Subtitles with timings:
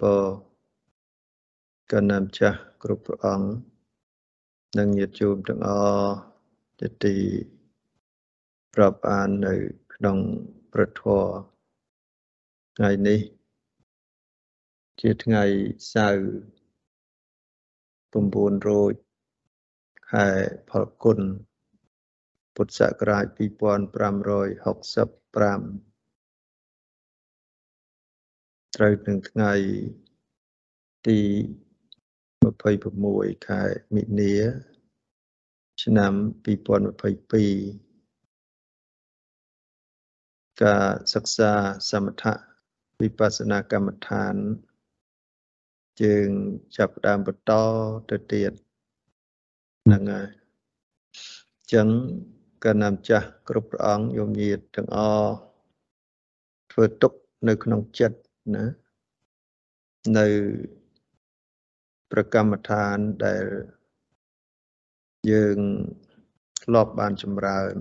[0.00, 0.20] ពរ
[1.92, 3.46] កណ្ណាំចាស់គ្រប់ព្រះអង្គ
[4.78, 5.70] និងញាតិជូនទាំងអ
[6.04, 6.14] ស់
[6.80, 7.16] ជាទី
[8.74, 9.54] ប្រាប់អាននៅ
[9.94, 10.18] ក្នុង
[10.72, 11.24] ប្រធរ
[12.76, 13.20] ថ្ងៃនេះ
[15.00, 15.44] ជាថ្ងៃ
[15.94, 16.20] សៅរ៍
[18.12, 18.92] 9រោច
[20.10, 20.28] ខែ
[20.70, 21.18] ផលគុណ
[22.54, 25.89] ពុទ្ធសករាជ2565
[28.76, 29.52] ត្រូវនឹងថ្ងៃ
[31.06, 31.18] ទី
[32.42, 33.62] 26ខែ
[33.94, 34.34] មិនិនា
[35.82, 36.12] ឆ្នាំ
[37.72, 41.52] 2022ការសិក្សា
[41.90, 42.34] សមថៈ
[43.00, 44.34] វិបស្សនាកម្មដ្ឋាន
[46.02, 46.28] យើង
[46.76, 47.52] ចាប់ផ្ដើមបន្ត
[48.10, 48.52] ទៅទៀត
[49.84, 50.28] ហ្នឹងហើយ
[51.56, 51.86] អញ្ចឹង
[52.64, 55.34] កណ្ណាំចាស់គ្រប់ព្រះអង្គយមញាតទាំងអស់
[56.72, 57.12] ធ្វើទុក
[57.48, 58.18] នៅក្នុងចិត្ត
[58.54, 58.64] ណា
[60.18, 60.26] នៅ
[62.10, 63.44] ប្រកម្មដ្ឋានដែល
[65.30, 65.58] យើង
[66.62, 67.74] ធ្លាប់បានចម្រើន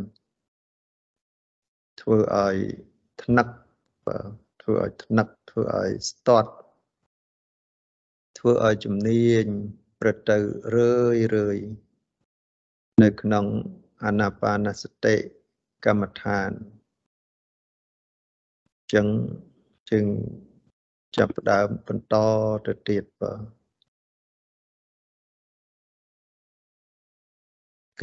[2.02, 2.58] ធ្វើឲ្យ
[3.24, 3.48] ថ្នឹក
[4.62, 6.52] ធ្វើឲ្យថ្នឹកធ្វើឲ្យស្ទាត់
[8.38, 9.46] ធ្វើឲ្យជំនាញ
[10.00, 10.38] ប្រទៅ
[10.76, 11.58] រឿយរឿយ
[13.04, 13.46] នៅក្នុង
[14.04, 15.16] អានាបានសតិ
[15.86, 16.50] កម្មដ្ឋាន
[18.94, 19.08] ចឹង
[19.92, 20.06] จึง
[21.16, 22.16] ចាប់ផ្ដើមបន្ត
[22.66, 23.40] ទៅទៀតបាទ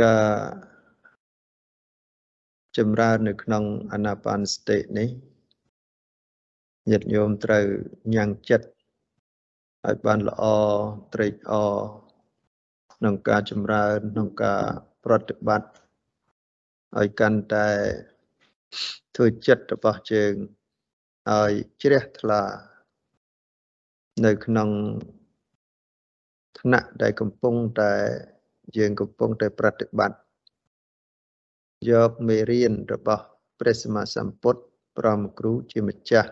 [0.01, 0.77] ការ
[2.77, 5.09] ចម្រើននៅក្នុងអានាបានសតិនេះ
[6.91, 7.65] ញាតិញោមត្រូវ
[8.15, 8.69] ញ៉ាំងចិត្ត
[9.87, 10.45] ឲ្យបានល្អ
[11.15, 11.77] ត្រេកអរ
[12.95, 14.63] ក្នុងការចម្រើនក្នុងការ
[15.05, 15.71] ប្រតិបត្តិ
[16.99, 17.69] ឲ្យកាន់តែ
[19.17, 20.33] ធ្វើចិត្តរបស់ជើង
[21.31, 22.43] ឲ្យជ្រះថ្លា
[24.25, 24.69] នៅក្នុង
[26.59, 27.93] ថ្នាក់ដែលកំពុងតែ
[28.79, 30.19] យើងកំពុងតែប្រតិបត្តិ
[31.91, 33.25] យកមេរៀនរបស់
[33.61, 34.61] ព្រះសម្មាសម្ពុទ្ធ
[34.99, 36.31] ប្រមគ្រូជាម្ចាស់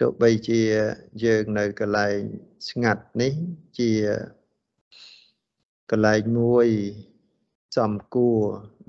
[0.00, 0.60] ទោះបីជា
[1.24, 2.18] យើងនៅកន្លែង
[2.68, 3.32] ស្ងាត់នេះ
[3.78, 3.90] ជា
[5.90, 6.68] កន្លែងមួយ
[7.76, 8.40] សំគួរ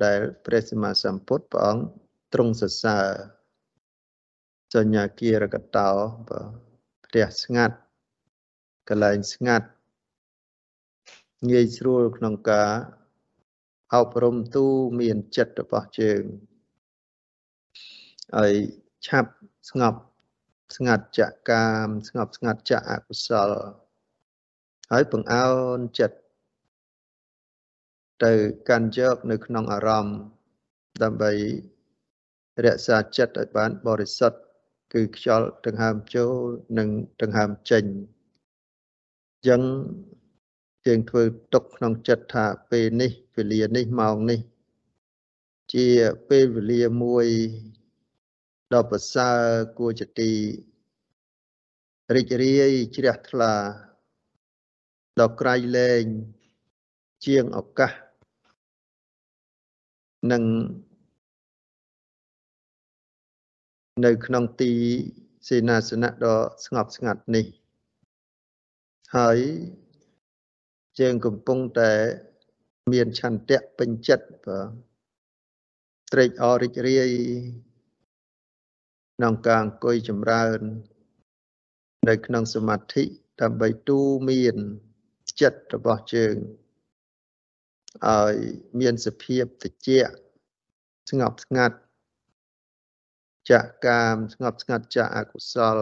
[0.04, 1.84] ដែលព្រះសម្មាសម្ពុទ្ធព្រះអង្គ
[2.34, 3.06] ទ្រង់សរសើរ
[4.76, 5.90] សញ្ញាគារកតោ
[7.14, 7.78] ផ្ទះស្ងាត់
[8.90, 9.68] កន្លែងស្ងាត់
[11.52, 12.72] ងាយស្រួលក្នុងការ
[13.94, 14.66] អប់រំទូ
[15.00, 16.22] មានចិត្តរបស់ជើង
[18.40, 18.54] ឲ្យ
[19.08, 19.32] ឆាប់
[19.70, 20.00] ស្ងប់
[20.76, 23.52] ស្ងាត់ចកាមស្ងប់ស្ងាត់ចអកុសល
[24.92, 25.48] ហើយបង្អោ
[25.78, 26.18] នចិត្ត
[28.24, 28.34] ទៅ
[28.70, 30.18] កាន់យកនៅក្នុងអារម្មណ៍
[31.04, 31.32] ដើម្បី
[32.66, 34.40] រក្សាចិត្តឲ្យបានបរិសុទ្ធ
[34.94, 36.34] គឺខ្យល់ដង្ហើមចូល
[36.78, 36.90] និង
[37.22, 37.84] ដង្ហើមចេញ
[39.34, 39.62] អញ្ចឹង
[40.86, 44.40] យើងធ្វើទុកក្នុងចិត្តថាពេលនេះវេលានេះម៉ោងនេះ
[45.74, 45.88] ជា
[46.30, 47.28] ពេលវេលាមួយ
[48.74, 49.40] ដ៏ប្រសើរ
[49.78, 50.32] គួរជាទី
[52.16, 53.54] រីករាយជ្រះថ្លា
[55.22, 56.04] ដ៏ក្រៃលែង
[57.26, 57.92] ជាងឱកាស
[60.32, 60.44] និង
[64.06, 64.74] នៅក្នុងទី
[65.48, 66.36] សេនាសនៈដ៏
[66.66, 67.46] ស្ងប់ស្ងាត់នេះ
[69.18, 69.38] ហើយ
[71.00, 71.92] យើងកំពុងតែ
[72.92, 77.10] មានឆន្ទៈពេញចិត្តបាទត្រេកអររីករាយ
[79.16, 80.60] ក្នុងការអង្គុយចម្រើន
[82.10, 83.04] នៅក្នុងសមាធិ
[83.42, 84.56] ដើម្បីទូមាន
[85.42, 86.36] ចិត្តរបស់ជើង
[88.08, 88.36] ឲ្យ
[88.80, 89.90] មានសភាពតិច
[91.10, 91.78] ស្ងប់ស្ងាត់
[93.52, 93.54] ច
[93.88, 95.78] កាមស្ងប់ស្ងាត់ចអកុសល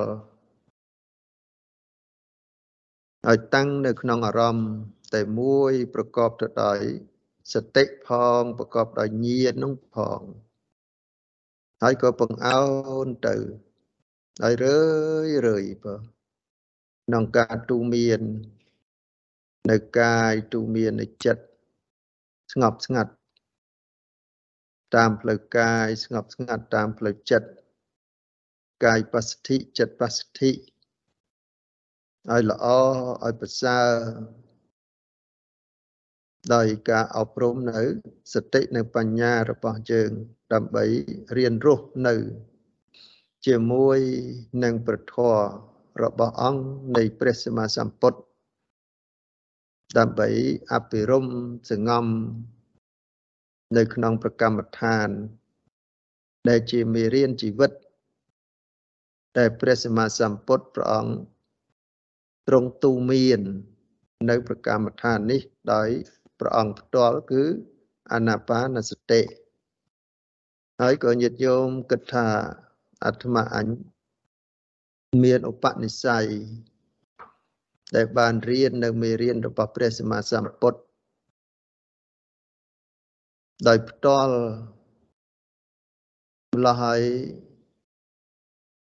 [3.27, 4.69] ឲ្យតាំងនៅក្នុងអារម្មណ៍
[5.15, 6.79] តែមួយប្រកបទៅដោយ
[7.53, 8.09] សតិផ
[8.39, 10.19] ងប្រកបដោយញាណនោះផង
[11.81, 12.61] ហើយក៏បង្អោ
[13.05, 13.35] នទៅ
[14.41, 14.79] ហើយរឿ
[15.27, 15.95] យរឿយបើ
[17.05, 18.21] ក្នុងការទូមាន
[19.71, 21.43] នៅកាយទូមាននៅចិត្ត
[22.53, 23.11] ស្ងប់ស្ងាត់
[24.95, 27.49] តាមផ្លូវកាយស្ងប់ស្ងាត់តាមផ្លូវចិត្ត
[28.85, 30.51] កាយបស្សទ្ធិចិត្តបស្សទ្ធិ
[32.29, 32.65] ឲ្យល្អ
[33.25, 33.87] ឲ្យប្រសើរ
[36.53, 37.81] ដោយការអប់រំនៅ
[38.33, 40.11] សតិនិងបញ្ញារបស់យើង
[40.53, 40.85] ដើម្បី
[41.37, 42.15] រៀនរស់នៅ
[43.47, 43.99] ជាមួយ
[44.63, 45.35] នឹងប្រធរ
[46.03, 46.63] របស់អង្គ
[46.97, 48.19] នៃព្រះសម្មាសម្ពុទ្ធ
[49.97, 50.29] ដើម្បី
[50.73, 51.25] អភិរម
[51.71, 52.05] សងំ
[53.77, 55.09] នៅក្នុងប្រកម្មដ្ឋាន
[56.49, 57.71] ដែលជាមេរៀនជីវិត
[59.37, 61.13] តែព្រះសម្មាសម្ពុទ្ធព្រះអង្គ
[62.47, 63.41] ទ្រង់ទូមាន
[64.29, 65.41] នៅប្រកម្មដ្ឋាននេះ
[65.73, 65.89] ដោយ
[66.39, 67.43] ព្រះអង្គផ្ទាល់គឺ
[68.13, 69.21] អាណាបានសតិ
[70.81, 72.27] ហើយក៏ញាតិញោមគិតថា
[73.05, 73.67] អាត្មាអញ
[75.23, 76.25] មានឧបនិស្ស័យ
[77.95, 80.79] ដែលបានរៀននៅមេរៀនរបស់ព្រះសម្មាសម្ពុទ្ធ
[83.67, 84.35] ដោយផ្ទាល់
[86.55, 87.01] ម្ល៉េះហើយ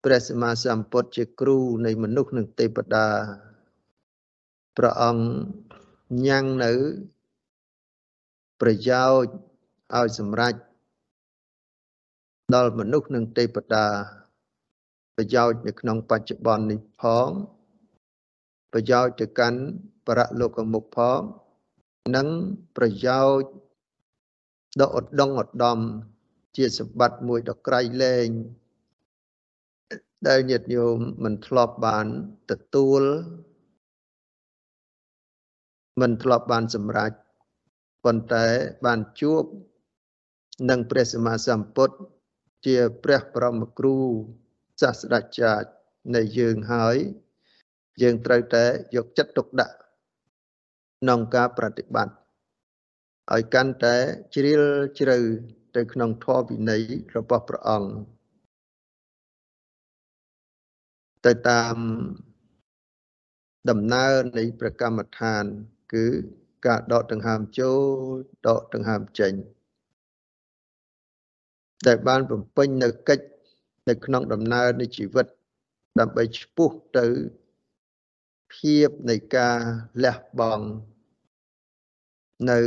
[0.04, 3.06] ព្រះសម្មាសម្ពុទ្ធជាគ្រូនៃមនុស្សនិងទេវតា
[4.76, 5.24] ព្រះអង្គ
[6.26, 6.72] ញ៉ាំងនៅ
[8.60, 9.32] ប្រយោជន៍
[9.98, 10.54] ឲ្យសម្រេច
[12.54, 13.86] ដល់មនុស្សនិងទេវតា
[15.16, 17.28] ប្រយោជន៍នៅក្នុងបច្ចុប្បន្ននេះផង
[18.72, 19.60] ប្រយោជន៍ទៅកាន់
[20.06, 21.20] បរលោកមុខផង
[22.16, 22.28] និង
[22.76, 23.48] ប្រយោជន៍
[24.80, 25.78] ដ៏ឧត្តមឧត្តម
[26.56, 28.28] ជាសម្បត្តិមួយដ៏ក្រៃលែង
[30.28, 32.06] ដែលញាតិញោមមិនធ្លាប់បាន
[32.50, 33.02] ទទួល
[36.00, 37.12] មិនធ្លាប់បានសម្រេច
[38.04, 38.46] ប៉ុន្តែ
[38.86, 39.42] បានជួប
[40.70, 41.96] នឹងព្រះសម្មាសម្ពុទ្ធ
[42.66, 43.96] ជាព្រះបរមគ្រូ
[44.80, 45.68] សាស្ត្រាចារ្យ
[46.14, 46.96] នៃយើងហើយ
[48.02, 48.64] យើងត្រូវតែ
[48.96, 49.76] យកចិត្តទុកដាក់
[51.00, 52.14] ក្នុងការប្រតិបត្តិ
[53.32, 53.96] ឲ្យកាន់តែ
[54.34, 54.62] ជ្រាល
[55.00, 55.18] ជ្រៅ
[55.76, 56.82] ទៅក្នុងធម៌វិន័យ
[57.16, 58.19] របស់ព្រះអង្គ
[61.26, 61.76] ទៅតាម
[63.70, 65.44] ដំណើរនៃព្រះកម្មដ្ឋាន
[65.92, 66.04] គឺ
[66.66, 67.80] ការដកដង្ហើមចូល
[68.48, 69.32] ដកដង្ហើមចេញ
[71.86, 73.24] ដែលបានបំពេញនៅកិច្ច
[73.88, 75.26] នៅក្នុងដំណើរនៃជីវិត
[76.00, 77.06] ដើម្បីឈ្មោះទៅ
[78.54, 79.58] ភាពនៃការ
[80.04, 80.66] លះបង់
[82.50, 82.60] នៅ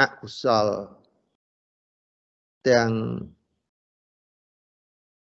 [0.00, 0.66] អកុសល
[2.68, 2.90] ទាំង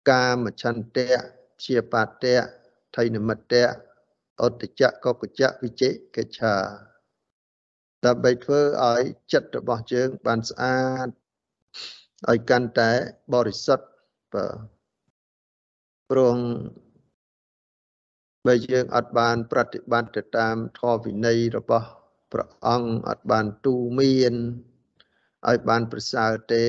[0.10, 2.38] កាមឆន្ទៈ ជាបាតៈ
[2.96, 3.70] ថៃនិមិត្តៈ
[4.42, 6.56] អតចៈកកចៈវិជិកិច្ឆា
[8.06, 9.02] ដើម្បីធ្វើឲ្យ
[9.34, 11.08] ចិត្តរបស់យើងបានស្អាត
[12.30, 12.92] ឲ្យកាន់តែ
[13.34, 13.88] បរិសុទ្ធ
[14.34, 14.58] បាទ
[16.10, 16.36] ព្រោះ
[18.46, 21.88] បើយើងអត់បាន ប្រតិបត្តិទៅតាមធម៌វិន័យរបស់
[22.32, 24.34] ព្រះអង្គអត់បានទូមាន
[25.48, 26.66] ឲ្យបានប្រសើរទេ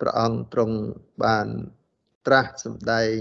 [0.00, 0.76] ព្រះអង្គទ្រង់
[1.24, 1.46] បាន
[2.26, 3.18] ត្រាស់សម្ដែង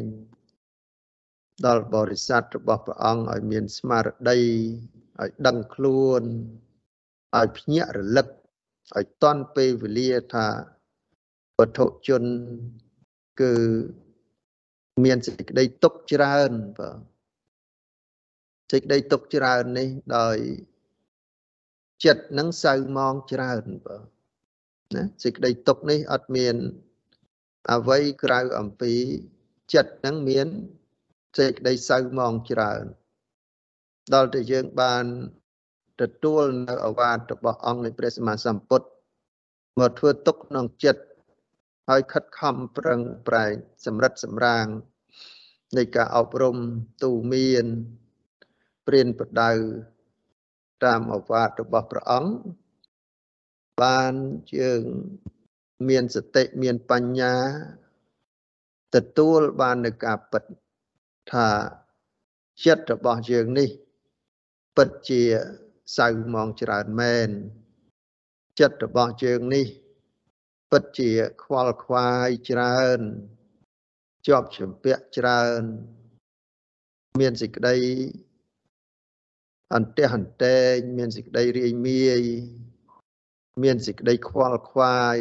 [1.66, 4.38] ដល់បរិស័ទរបស់ព្រះអង្គឲ្យមានស្មារតី
[5.20, 6.22] ឲ្យដឹងខ្លួន
[7.38, 8.28] ឲ្យភ្ញាក់រលឹក
[8.96, 10.46] ឲ្យតន់ពេលវេលាថា
[11.58, 12.22] វត្ថុជន
[13.40, 13.52] គឺ
[15.04, 16.98] មានសេចក្តីទុកច្រើនបាទ
[18.72, 19.88] សេចក្តីទុកច្រើននេះ
[20.18, 20.36] ដោយ
[22.04, 24.04] ចិត្តនឹងសៅมองច្រើនបាទ
[24.94, 26.56] ណាសេចក្តីទុកនេះអត់មាន
[27.72, 28.92] អ្វីក្រៅអំពី
[29.74, 30.48] ចិត្តនឹងមាន
[31.37, 32.83] សេចក្តីសៅមងច្រើន
[34.13, 35.05] ដល់តែយើងបាន
[36.01, 38.87] ទទួលនៅអវាទរបស់អង្គនៃព្រះសម្មាសម្ពុទ្ធ
[39.79, 41.03] មកធ្វើទុកក្នុងចិត្ត
[41.89, 43.53] ហើយខិតខំប្រឹងប្រែង
[43.85, 44.65] សម្រិតសម្រាង
[45.77, 46.57] នៃការអប់រំ
[47.03, 47.65] ទូមាន
[48.87, 49.51] ព្រានប្រដៅ
[50.83, 52.33] តាមអវាទរបស់ព្រះអង្គ
[53.81, 54.13] បាន
[54.59, 54.83] យើង
[55.89, 57.35] មានសតិមានបញ្ញា
[58.95, 60.43] ទទួលបាននូវការពិត
[61.31, 61.47] ថា
[62.65, 63.69] ចិត្តរបស់យើងនេះ
[64.77, 65.21] ពិតជា
[65.97, 67.29] សៅមកច្រើនមែន
[68.59, 69.65] ចិត្តរបស់យើងនេះ
[70.71, 71.09] ពិតជា
[71.43, 72.99] ខ្វល់ខ្វាយច្រើន
[74.27, 75.61] ជាប់ជំពាក់ច្រើន
[77.19, 77.77] មានសេចក្តី
[79.75, 82.21] អន្តះអន្តែងមានសេចក្តីរាយមាយ
[83.63, 85.17] មានសេចក្តីខ្វល់ខ្វាយ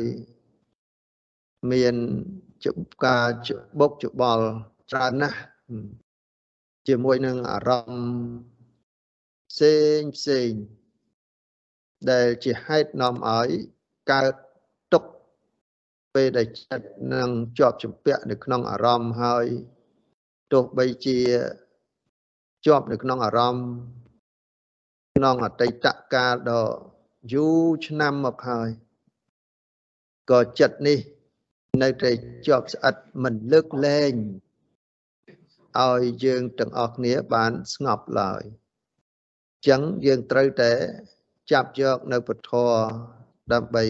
[1.72, 1.94] មាន
[2.64, 4.46] ចុបការច្បុកច្បល់
[4.90, 5.38] ច្រើនណាស់
[6.88, 8.14] ជាមួយនឹងអារម្មណ៍
[9.50, 10.50] ផ្សេងផ្សេង
[12.10, 13.48] ដែលជាហេតុនាំឲ្យ
[14.10, 14.34] កើត
[14.92, 15.04] ទុក
[16.14, 17.28] ពេលដែលចិត្តនឹង
[17.58, 19.46] ជាប់ជំពាក់នៅក្នុងអារម្មណ៍ហើយ
[20.52, 21.18] ទោះបីជា
[22.66, 23.66] ជាប់នៅក្នុងអារម្មណ៍
[25.16, 26.66] ក្នុងអតីតកាលដ៏
[27.32, 28.68] យូរឆ្នាំមកហើយ
[30.30, 30.98] ក៏ចិត្តនេះ
[31.82, 32.10] នៅតែ
[32.46, 34.12] ជាប់ស្អិតមិនលើកលែង
[35.80, 40.72] ឲ្យយើងទាំងអស់គ្នាបានស្ងប់ឡើយអញ្ចឹងយើងត្រូវតែ
[41.52, 42.50] ចាប់យកនៅពធ
[43.52, 43.84] ដើម្បី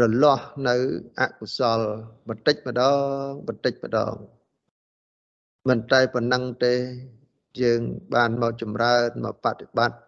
[0.00, 0.76] រលាស់នៅ
[1.20, 1.80] អកុសល
[2.28, 2.82] បន្តិចម្ដ
[3.24, 4.14] ងបន្តិចម្ដង
[5.68, 6.74] មិនតែប៉ុណ្ណឹងទេ
[7.62, 7.80] យើង
[8.14, 9.98] បានមកចម្រើនមកបប្រតិបត្តិ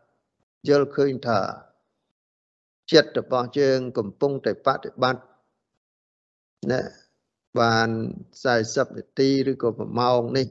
[0.69, 1.41] យល់ឃើញថា
[2.93, 5.23] ចិត្តរបស់យើងកំពុងតែបប្រតិបត្តិ
[6.71, 6.81] ណា
[7.59, 7.89] បាន
[8.43, 10.49] 40នាទីឬក៏1ម៉ោងនេះ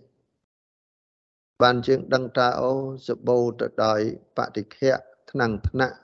[1.62, 2.72] បានជាងដឹងថាអូ
[3.08, 4.02] សបោទៅដោយ
[4.38, 5.00] បតិខៈ
[5.32, 5.98] ថ្នាំងថ្នាក់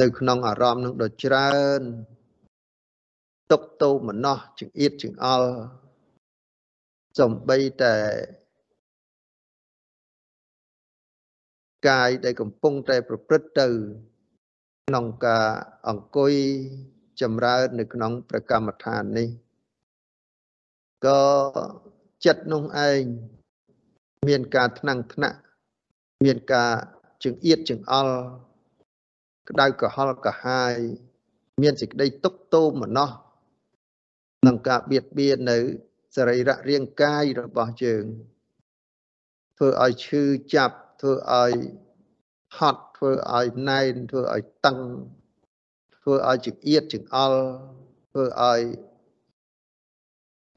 [0.00, 1.82] នៅក្នុងអារម្មណ៍នឹងដ៏ច្រើន
[3.50, 5.50] ទុកតោមនោះចង្អៀតចង្អល់
[7.18, 7.96] សំបីតែ
[11.88, 13.68] កាយដែលកំពុងតែប្រព្រឹត្តទៅ
[14.88, 15.46] ក្នុងការ
[15.88, 16.34] អង្គុយ
[17.20, 19.28] ចម្រើននៅក្នុងប្រកម្មដ្ឋាននេះ
[21.06, 21.22] ក៏
[22.24, 23.02] ចិត្តនោះឯង
[24.28, 25.38] មានការថ្នាំងថ្នាក់
[26.24, 26.72] មានការ
[27.24, 28.16] ចង្អៀតចង្អល់
[29.48, 30.74] ក្តៅក្រហល់កាហាយ
[31.62, 33.10] មានសេចក្តីទុកទោមនោះ
[34.46, 35.58] នឹងការបៀតបៀននៅ
[36.16, 38.04] សរីរៈរាងកាយរបស់យើង
[39.56, 40.22] ធ្វើឲ្យឈឺ
[40.54, 41.52] ចាប់ធ្វើឲ្យ
[42.58, 44.78] ហត់ធ្វើឲ្យណែនធ្វើឲ្យតឹង
[46.08, 47.40] ធ្វើឲ្យចង្អៀតចង្អល់
[48.12, 48.60] ធ្វើឲ្យ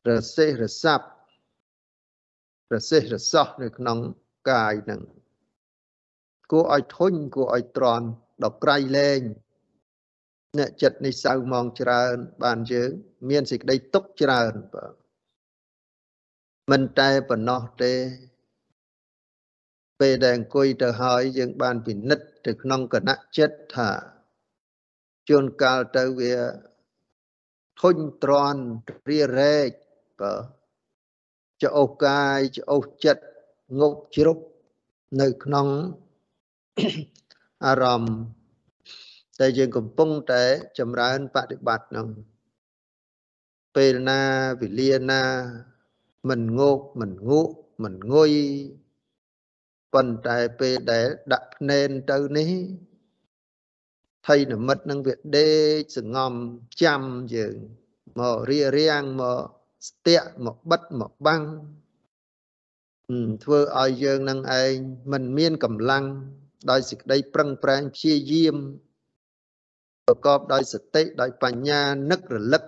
[0.09, 1.07] រសេះរសាប់
[2.73, 3.97] រសេះរសោះនៅក្នុង
[4.49, 5.01] កាយនឹង
[6.51, 8.01] គួរឲ្យធុញគួរឲ្យទ្រាំ
[8.43, 9.21] ដល់ក្រៃលែង
[10.57, 12.91] អ្នកចិត្តនេះសៅមកច្រើន បានយើង
[13.29, 14.93] មានសេចក្តីទុកច្រើនបាទ
[16.71, 17.93] មិនតែប៉ុណ្ណោះទេ
[19.99, 23.91] ពេលដែលអង្គុយទៅហើយយើងបានពិនិត្យទៅក្នុងគណៈចិត្តថា
[25.31, 26.35] ជួនកាលទៅវា
[27.79, 28.63] ធុញទ្រាន់
[29.09, 29.69] រារែក
[30.19, 33.23] បាទចោកាយចោចិត្ត
[33.79, 34.37] ងប់ជ្រុក
[35.21, 35.67] នៅក្នុង
[37.65, 38.15] អារម្មណ៍
[39.39, 40.43] តែយើងកំពុងតែ
[40.79, 42.07] ចម្រើនបដិបត្តិនឹង
[43.75, 44.21] ពេលណា
[44.61, 45.23] វេលាណា
[46.29, 48.33] មិនងោកមិនងក់មិនងុយ
[49.93, 52.49] ប៉ុន្តែពេលដែលដាក់ភ្នែនទៅនេះ
[54.27, 56.33] ថៃនិមិត្តនឹងវាដេកសងំ
[56.83, 57.01] ចាំ
[57.35, 57.55] យើង
[58.19, 59.39] មករៀបរៀងមក
[59.87, 61.43] ស្ទាក់មកបិទមកបាំង
[63.43, 64.73] ធ្វើឲ្យយើងនឹងឯង
[65.11, 66.05] មិនមានកម្លាំង
[66.71, 68.55] ដោយសេចក្តីប្រឹងប្រែងព្យាយាម
[70.05, 72.63] ប្រកបដោយសតិដោយបញ្ញានឹករលឹក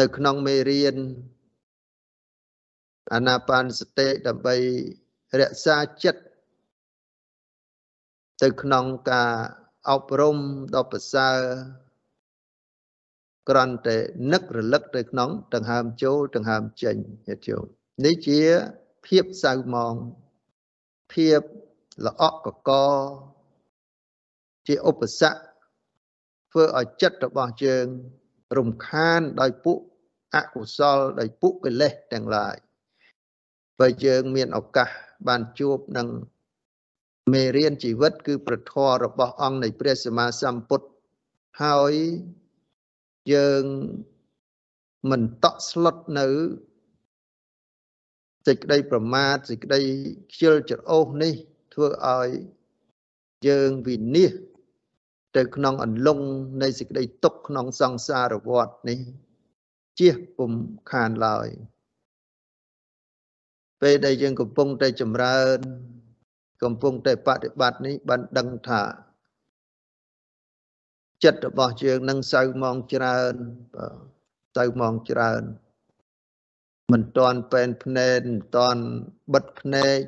[0.00, 0.96] នៅក្នុងមេរៀន
[3.14, 4.56] អាណាបានសតិដើម្បី
[5.40, 6.22] រក្សាចិត្ត
[8.42, 9.32] ទៅក្នុងការ
[9.90, 10.36] អប់រំ
[10.74, 11.38] ដ៏ប្រសើរ
[13.48, 13.96] គ្រាន់តែ
[14.32, 17.64] នឹករលឹកទៅក្នុងដង្ហើមចូលដង្ហើមចេញញាតិញោម
[18.04, 18.40] នេះជា
[19.06, 19.94] ភាពសៅមង
[21.12, 21.40] ភាព
[22.06, 22.70] ល្អក់កក
[24.66, 25.40] ជាឧបសគ្គ
[26.50, 27.86] ធ្វើឲ្យចិត្តរបស់យើង
[28.56, 29.78] រំខានដោយពួក
[30.34, 32.56] អកុសលដោយពួកកិលេសទាំងឡាយ
[33.80, 34.88] បើយើងមានឱកាស
[35.28, 36.08] បានជួបនឹង
[37.32, 40.88] មេរៀនជីវិត គឺប្រធររបស់អង្គនៃព្រះសម្មាសម្ពុទ្ធ
[41.62, 41.94] ហើយ
[43.34, 43.64] យើង
[45.10, 46.26] មិនតក់ស្លុតនៅ
[48.46, 49.80] សេចក្តីប្រមាទសេចក្តី
[50.32, 51.34] ខ្ជិលច្រអូសនេះ
[51.74, 52.28] ធ្វើឲ្យ
[53.48, 54.56] យើងវិនិច្ឆ័យ
[55.36, 56.26] ទៅក្នុងអន្លង់
[56.62, 59.00] នៃសេចក្តីទុក្ខក្នុងសង្សារវដ្តនេះ
[59.98, 60.50] ជៀសពុំ
[60.90, 61.48] ខានឡើយ
[63.82, 65.58] ពេលដែលយើងកំពុងតែចម្រើន
[66.62, 68.82] កំពុងតែបប្រតិបត្តិនេះបានដឹងថា
[71.24, 73.34] ចិត្តរបស់យើងនឹងសៅមកច្រើន
[74.56, 75.42] សៅមកច្រើន
[76.92, 78.82] មិនតន់ពេនភ្នែនមិនតន់
[79.34, 79.98] បិទភ្នែក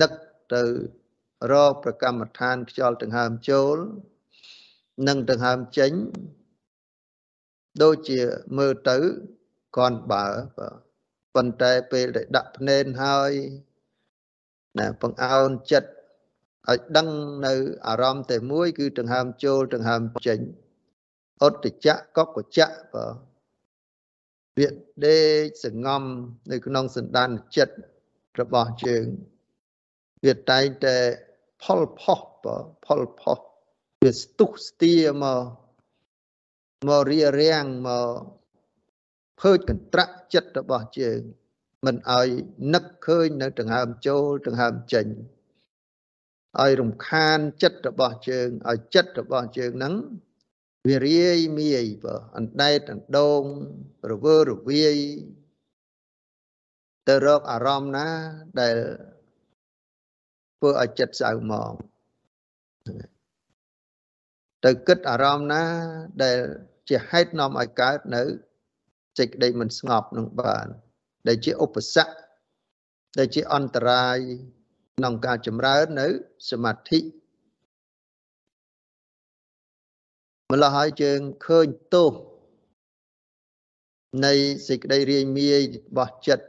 [0.00, 0.12] នឹក
[0.54, 0.62] ទៅ
[1.52, 3.76] រកប្រកម្មដ្ឋានខ្យល់ដង្ហើមចូល
[5.08, 5.92] និងដង្ហើមចេញ
[7.82, 8.20] ដូចជា
[8.58, 8.98] មើលទៅ
[9.76, 10.26] គាត់បើ
[11.34, 13.32] ប៉ុន្តែពេលដែលដាក់ភ្នែនហើយ
[14.78, 15.90] ណាបង្អោនចិត្ត
[16.68, 17.08] ឲ្យដឹង
[17.46, 17.54] នៅ
[17.86, 20.38] អារម្មណ៍តែមួយ គឺដង្ហើមចូលដង្ហើមចេញ
[21.42, 23.06] អុតចៈកកចៈបើ
[24.58, 24.68] វា
[25.06, 26.02] ដេកសងំ
[26.50, 27.76] នៅក្នុងសន្តានចិត្ត
[28.40, 29.06] របស់យើង
[30.24, 30.96] វាតែងតែ
[31.62, 33.38] ផលផុសបើផលផុស
[34.02, 35.42] វាស្ទុះស្ទាមក
[36.88, 38.08] មករៀបរៀងមក
[39.40, 41.20] ភើចកន្ត្រាក់ចិត្តរបស់យើង
[41.86, 42.28] មិនឲ្យ
[42.74, 45.06] នឹកឃើញនៅដង្ហើមចូលដង្ហើមចេញ
[46.60, 49.94] ឲ្យរំខានចិត្តរបស់ជើងឲ្យចិត្តរបស់ជើងហ្នឹង
[50.88, 53.42] វារាយមាយបើអណ្ដែតអណ្ដូង
[54.10, 54.96] រវើរវាយ
[57.08, 58.08] ទៅរកអារម្មណ៍ណា
[58.60, 58.76] ដែល
[60.58, 61.72] ធ្វើឲ្យចិត្តសៅហ្មង
[64.64, 65.64] ទៅគិតអារម្មណ៍ណា
[66.22, 66.38] ដែល
[66.88, 68.22] ជាហេតុនាំឲ្យកើតនៅ
[69.18, 70.66] សេចក្តីមិនស្ងប់នឹងបាន
[71.28, 72.12] ដែលជាឧបសគ្គ
[73.18, 74.18] ដែលជាអន្តរាយ
[74.96, 76.06] ក្នុងការចម្រើននៅ
[76.50, 77.00] សមាធិ
[80.50, 82.12] ម្ល៉េះហើយយើងឃើញទោស
[84.26, 84.34] នៃ
[84.68, 86.46] សេចក្តីរាយមាយរបស់ចិត្ត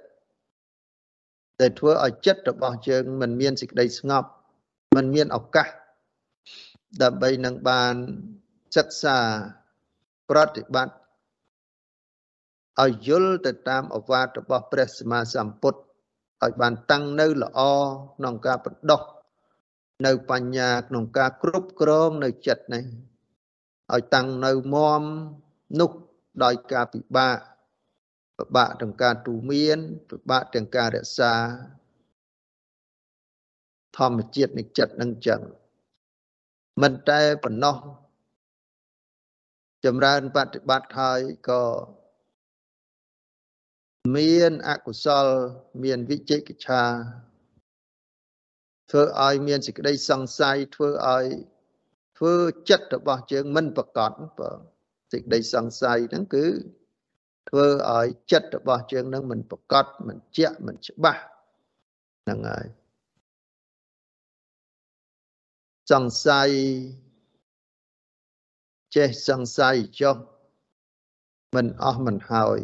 [1.62, 4.30] ដែលធ្វើឲ្យចិត្តរបស់យើងមិនមានសេចក្តីស្ងប់
[4.96, 5.68] មិនមានឱកាស
[7.04, 7.96] ដើម្បីនឹងបាន
[8.76, 9.18] សិក្សា
[10.30, 11.01] ប្រតិបត្តិ
[12.82, 15.80] ឲ្យយល់ទៅតាមអវាទរបស់ព្រះសម្មាសម្ពុទ្ធ
[16.44, 17.60] ឲ្យបានតាំងនៅល្អ
[18.18, 19.02] ក្នុងការបណ្ដោះ
[20.06, 22.86] នៅបញ្ញាក្នុងការគ្រប់គ្រងនៅចិត្តនេះ
[23.94, 25.04] ឲ្យតាំងនៅមម
[25.80, 25.92] នោះ
[26.44, 27.38] ដោយការពិបាក
[28.38, 29.78] ពិបាកទាំងការទូមាន
[30.10, 31.34] ពិបាកទាំងការរក្សា
[33.98, 35.42] ធម្មជាតិនៃចិត្តនឹងចឹង
[36.82, 37.78] មិនតែប៉ុណ្ណោះ
[39.86, 41.20] ចម្រើនបប្រតិបត្តិហើយ
[41.50, 41.62] ក៏
[44.16, 45.26] មានអកុសល
[45.84, 46.84] មានវិជិកិច្ឆា
[48.92, 51.26] ធ្វើឲ្យមានសេចក្តីសង្ស័យធ្វើឲ្យ
[52.18, 52.36] ធ្វើ
[52.70, 54.50] ចិត្តរបស់យើងមិនប្រកបបើ
[55.12, 56.46] សេចក្តីសង្ស័យហ្នឹងគឺ
[57.50, 61.22] ធ្វើឲ្យចិត្តរបស់យើងនឹងមិនប្រកបមិនជាក់មិនច្បាស់
[62.24, 62.66] ហ្នឹងហើយ
[65.92, 66.50] សង្ស័យ
[68.96, 70.18] ចេះសង្ស័យចុះ
[71.56, 72.60] មិនអស់មិនហើយ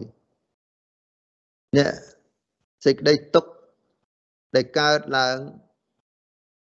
[1.77, 1.89] នេះ
[2.85, 3.51] សេចក្តីទុក្ខ
[4.55, 5.37] ដែលកើតឡើង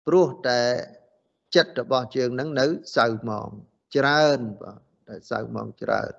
[0.07, 0.61] ព្រោះតែ
[1.55, 2.67] ចិត្តរបស់យើងនឹងនៅ
[2.97, 3.49] សៅមង
[3.97, 6.13] ច្រើនបាទតែសៅមងច្រើន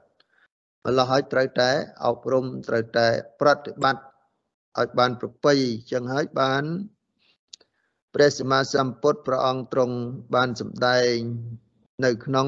[0.86, 1.72] ម្ល៉េះហើយត្រូវតែ
[2.06, 3.08] អប់រំត្រូវតែ
[3.42, 4.04] ប្រតិបត្តិ
[4.80, 5.54] ឲ្យបានប្រពៃ
[5.92, 6.64] ចឹងហើយបាន
[8.14, 9.96] ព្រះសម្មាសម្ពុទ្ធព្រះអង្គទ្រង់
[10.36, 11.16] បានសម្ដែង
[12.06, 12.48] នៅក្នុង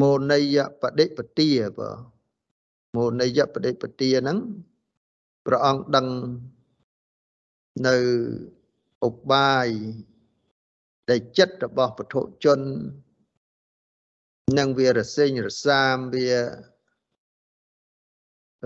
[0.00, 1.90] មោនយបដិបទាបើ
[2.96, 4.38] មោនយបដិបទាហ្នឹង
[5.46, 6.08] ព្រះអង្គដឹង
[7.86, 7.96] នៅ
[9.08, 9.68] ឧបាយ
[11.10, 12.60] ដែលចិត្តរបស់ពុទ្ធជន
[14.58, 16.30] នឹងវារសេញរសាមវា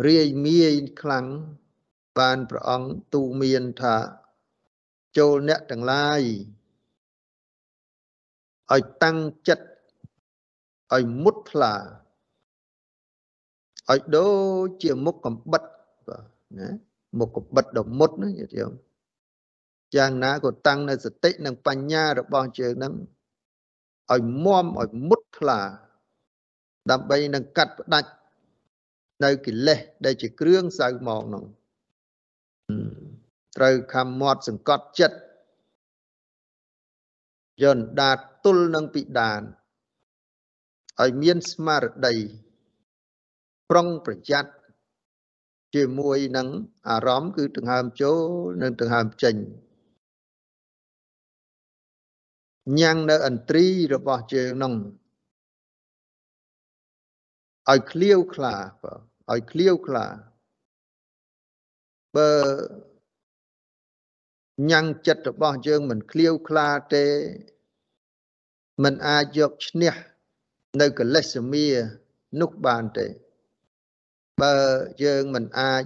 [0.06, 1.26] រាយមាយខ្លាំង
[2.18, 3.96] បានព្រះអង្គទូមានថា
[5.18, 6.22] ចូលអ្នកទាំងឡាយ
[8.72, 9.18] ឲ្យតាំង
[9.48, 9.66] ចិត្ត
[10.94, 11.74] ឲ្យមុតថ្លា
[13.90, 14.30] ឲ្យដូ
[14.64, 15.73] ចជាមុខកំបិតបាទ
[16.60, 16.68] ណា
[17.18, 18.72] មុខកំបិតដ៏មុតណាញាតិញោម
[19.96, 22.94] យ៉ាងណាក៏តាំងនៅសតិនិងបញ្ញារបស់យើងនឹង
[24.12, 25.60] ឲ្យមមឲ្យមុតថ្លា
[26.90, 28.10] ដើម្បីនឹងកាត់ផ្ដាច់
[29.24, 31.44] នៅកិលេសដែលជាគ្រឿងសៅមកនោះ
[33.56, 35.18] ត្រូវខំមាត់សង្កត់ចិត្ត
[37.62, 39.42] យន្តដាតទល់នឹងពិដាន
[41.00, 42.14] ឲ្យមានស្មារតី
[43.70, 44.50] ប្រុងប្រយ័ត្ន
[45.74, 46.48] ជាមួយនឹង
[46.88, 48.20] អារម្មណ៍គឺដង្ហើមចូល
[48.62, 49.36] និងដង្ហើមចេញ
[52.78, 54.74] ញ៉ាំងនៅអន្ត្រីរបស់ជើងនោះ
[57.70, 58.54] ឲ្យឃ្លាវខ្លា
[59.30, 60.06] ឲ្យឃ្លាវខ្លា
[62.16, 62.30] បើ
[64.70, 67.06] ញ៉ាំងចិត្តរបស់យើងមិនឃ្លាវខ្លាទេ
[68.84, 69.94] មិនអាចយកឈ្នះ
[70.80, 71.68] នៅកលេសមា
[72.40, 73.06] នោះបានទេ
[74.42, 74.56] បើ
[75.04, 75.84] យើងមិនអាច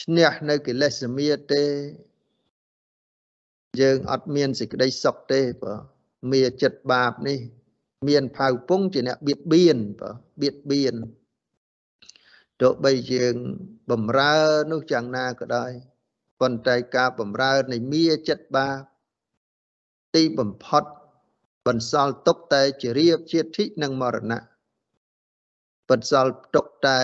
[0.00, 1.64] ឈ្នះនៅកិលេសមាទេ
[3.80, 5.74] យើងអត់មានសេចក្តីសុខទេបើ
[6.32, 7.38] មាចិត្តបាបនេះ
[8.08, 10.96] មានផៅពងជាអ្នកបៀតបៀនបើបៀតបៀន
[12.60, 13.34] ទោះបីយើង
[13.90, 14.36] បំរើ
[14.72, 15.72] នោះយ៉ាងណាក៏ដោយ
[16.40, 18.80] ប៉ុន្តែការបំរើនៃមាចិត្តបាប
[20.14, 20.84] ទីបំផុត
[21.66, 24.42] បន្សល់ទុកតែជារៀបជាធិនិងមរណៈ
[25.88, 27.00] បន្សល់ទុកតែ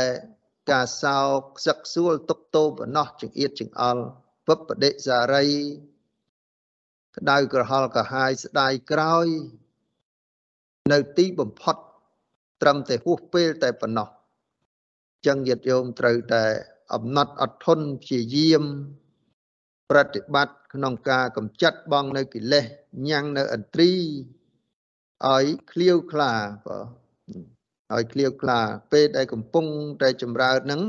[0.70, 4.02] ការសោកសឹកសួលទុកតោបំណោះចង្អៀតចង្អល់
[4.46, 5.46] ពពដិសារី
[7.16, 9.26] ក្តៅក្រហល់កាហាយស្ដាយក្រោយ
[10.92, 11.76] នៅទីបំផុត
[12.62, 14.08] ត្រឹមតែហួសពេលតែប៉ុណ្ណោះ
[15.26, 16.44] ចឹងញាតិយោមត្រូវតែ
[16.94, 18.64] អំណត់អត់ធន់ព្យាយាម
[19.90, 22.64] ប្រតិបត្តិក្នុងការកម្ចាត់បងនៅកិលេស
[23.08, 23.90] ញ៉ាំងនៅអន្ត្រី
[25.26, 26.32] ឲ្យឃ្លាវខ្លា
[26.66, 26.78] បើ
[27.92, 28.60] ឲ្យឃ្លាវខ្លា
[28.92, 29.66] ពេលដែលកំពុង
[30.02, 30.82] តែចម្រើនហ្នឹង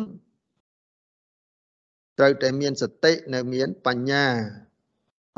[2.17, 4.27] ត្រូវតែមានសតិនៅមានបញ្ញា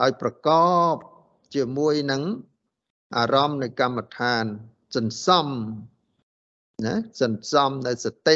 [0.04, 0.50] ឲ្យប្រក
[0.92, 0.94] ប
[1.56, 2.24] ជាមួយនឹង
[3.18, 4.46] អារម្មណ៍នៃកម្មដ្ឋាន
[4.96, 5.48] សន្សំ
[6.86, 8.36] ណាសន្សំនៅសតិ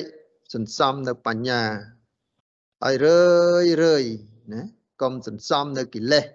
[0.54, 1.64] សន្សំនៅបញ្ញា
[2.86, 3.22] ឲ្យរឿ
[3.64, 4.04] យរឿយ
[4.54, 4.62] ណា
[5.02, 6.26] កុំសន្សំនៅកិលេស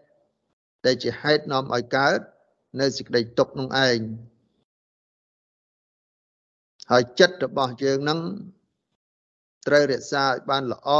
[0.86, 2.18] ដែលជាហេតុនាំឲ្យកើត
[2.80, 3.98] នៅសេចក្តីទុកនោះឯង
[6.90, 8.20] ហើយចិត្តរបស់យើងនឹង
[9.66, 10.90] ត្រូវរក្សាឲ្យបានល្អ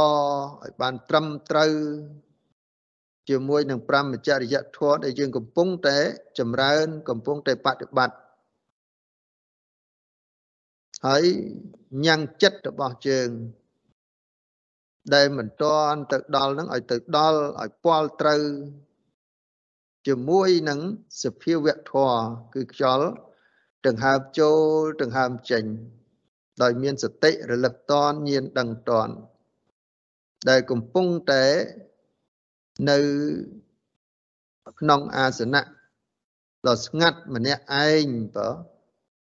[0.63, 1.73] ឲ្យបានត្រឹមត្រូវ
[3.29, 5.97] ជាមួយនឹងប្រមចរិយធម៌ដែលយើងកំពុងតែ
[6.39, 8.17] ចម្រើន កំពុងតែបប្រតិបត្តិ
[11.05, 11.23] ហើយ
[12.05, 13.29] ញ៉ាំងចិត្តរបស់ជើង
[15.13, 18.43] ដែលមិនទាន់ទៅដល់នឹងឲ្យទៅដល់ឲ្យពាល់ត្រូវ
[20.07, 20.79] ជាមួយនឹង
[21.23, 22.19] សភាវៈធម៌
[22.53, 23.07] គឺខ្យល់
[23.87, 25.63] ដង្ហើមចូលដង្ហើមចេញ
[26.61, 29.09] ដោយមានសតិរលឹកតនញៀនដឹងតន
[30.49, 31.45] ដែលកំពុងតែ
[32.89, 32.97] នៅ
[34.79, 35.61] ក្នុងអាសនៈ
[36.67, 38.49] ដ៏ស្ងាត់ម្នាក់ឯងបើ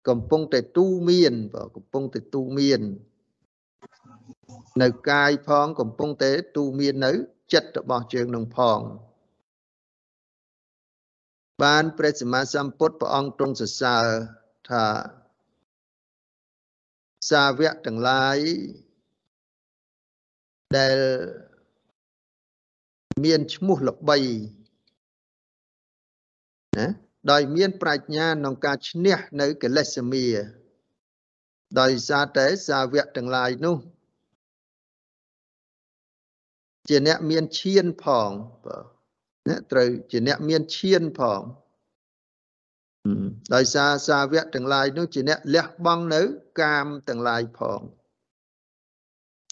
[0.09, 2.81] កំពុងតែទូមានបើកំពុងតែទូមាន
[4.83, 7.13] នៅកាយផងកំពុងតែទូមាននៅ
[7.53, 8.79] ចិត្តរបស់ជើងនឹងផង
[11.63, 14.07] បានព្រះសម្មាសម្ពុទ្ធព្រះអង្គទ្រង់សរសើរ
[14.71, 14.85] ថា
[17.31, 18.39] សាវកទាំងឡាយ
[20.77, 20.97] ដែល
[23.25, 24.19] មានឈ្មោះល្បី
[26.79, 26.87] ណា
[27.31, 30.27] ដោយមានប្រាជ្ញាក្នុងការឈ្នះនៅកិលេសមា
[31.81, 33.79] ដោយសារតែសាវកទាំងឡាយនោះ
[36.89, 38.31] ជាអ្នកមានឈានផង
[38.65, 38.77] បើ
[39.49, 41.41] អ្នកត្រូវជាអ្នកមានឈានផង
[43.55, 46.21] ដោយសារសាវកទាំងឡាយនោះជាអ្នកលះបង់នៅ
[46.61, 47.81] កាមទាំងឡាយផង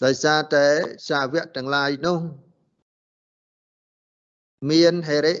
[0.05, 0.67] ដោយសារតែ
[1.09, 2.19] សាវកទាំងឡាយនោះ
[4.71, 5.35] មានហេរិ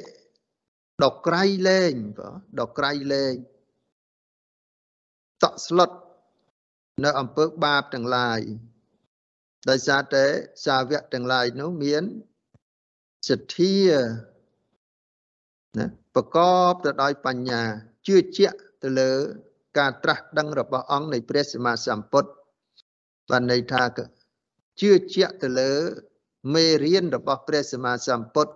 [1.03, 1.93] ដកក្រៃលែង
[2.59, 3.33] ដកក្រៃលែង
[5.43, 5.91] តក់ស្លុត
[7.03, 8.39] នៅអំពើបាបទាំងឡាយ
[9.69, 10.25] ដោយសារតែ
[10.65, 12.03] សាវកទាំងឡាយនោះមាន
[13.29, 13.75] សទ្ធា
[15.77, 16.37] ណាប្រក
[16.69, 17.63] បទៅដោយបញ្ញា
[18.07, 19.11] ជឿជាក់ទៅលើ
[19.77, 22.29] ការត្រាស់ដឹងរបស់អង្គនៃព្រះសម្មាសម្ពុទ្ធ
[23.29, 23.83] បានន័យថា
[24.81, 25.73] ជឿជាក់ទៅលើ
[26.53, 28.53] មេរៀនរបស់ព្រះសម្មាសម្ពុទ្ធ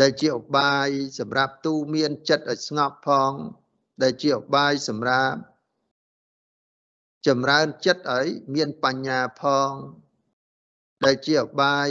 [0.00, 3.32] ដែលជាឧបាយសម្រាប់ទូមានចិត្តឲ្យស្ងប់ផង
[4.02, 5.38] ដែលជាឧបាយសម្រាប់
[7.26, 9.70] ចម្រើនចិត្តឲ្យមានបញ្ញាផង
[11.04, 11.88] ដែលជាឧបាយ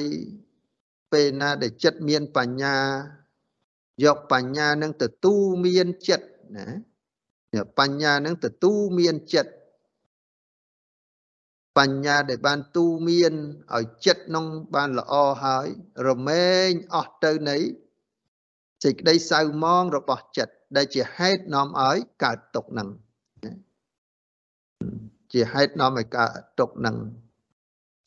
[1.11, 2.77] ពេលណាដែលចិត្តមានបញ្ញា
[4.03, 6.67] យកបញ្ញានឹងទទួលមានចិត្តណា
[7.79, 9.51] បញ្ញានឹងទទួលមានចិត្ត
[11.77, 13.33] បញ្ញាដែលបានទូមាន
[13.75, 15.67] ឲ្យចិត្តនឹងបានល្អហើយ
[16.07, 17.57] រមែងអស់ទៅនៃ
[18.83, 22.89] សេចក្តីសៅមងរបស់ចិត្តដែលជាហេតុនាំឲ្យកើតទុកនឹង
[25.33, 26.97] ជាហេតុនាំឲ្យកើតទុកនឹង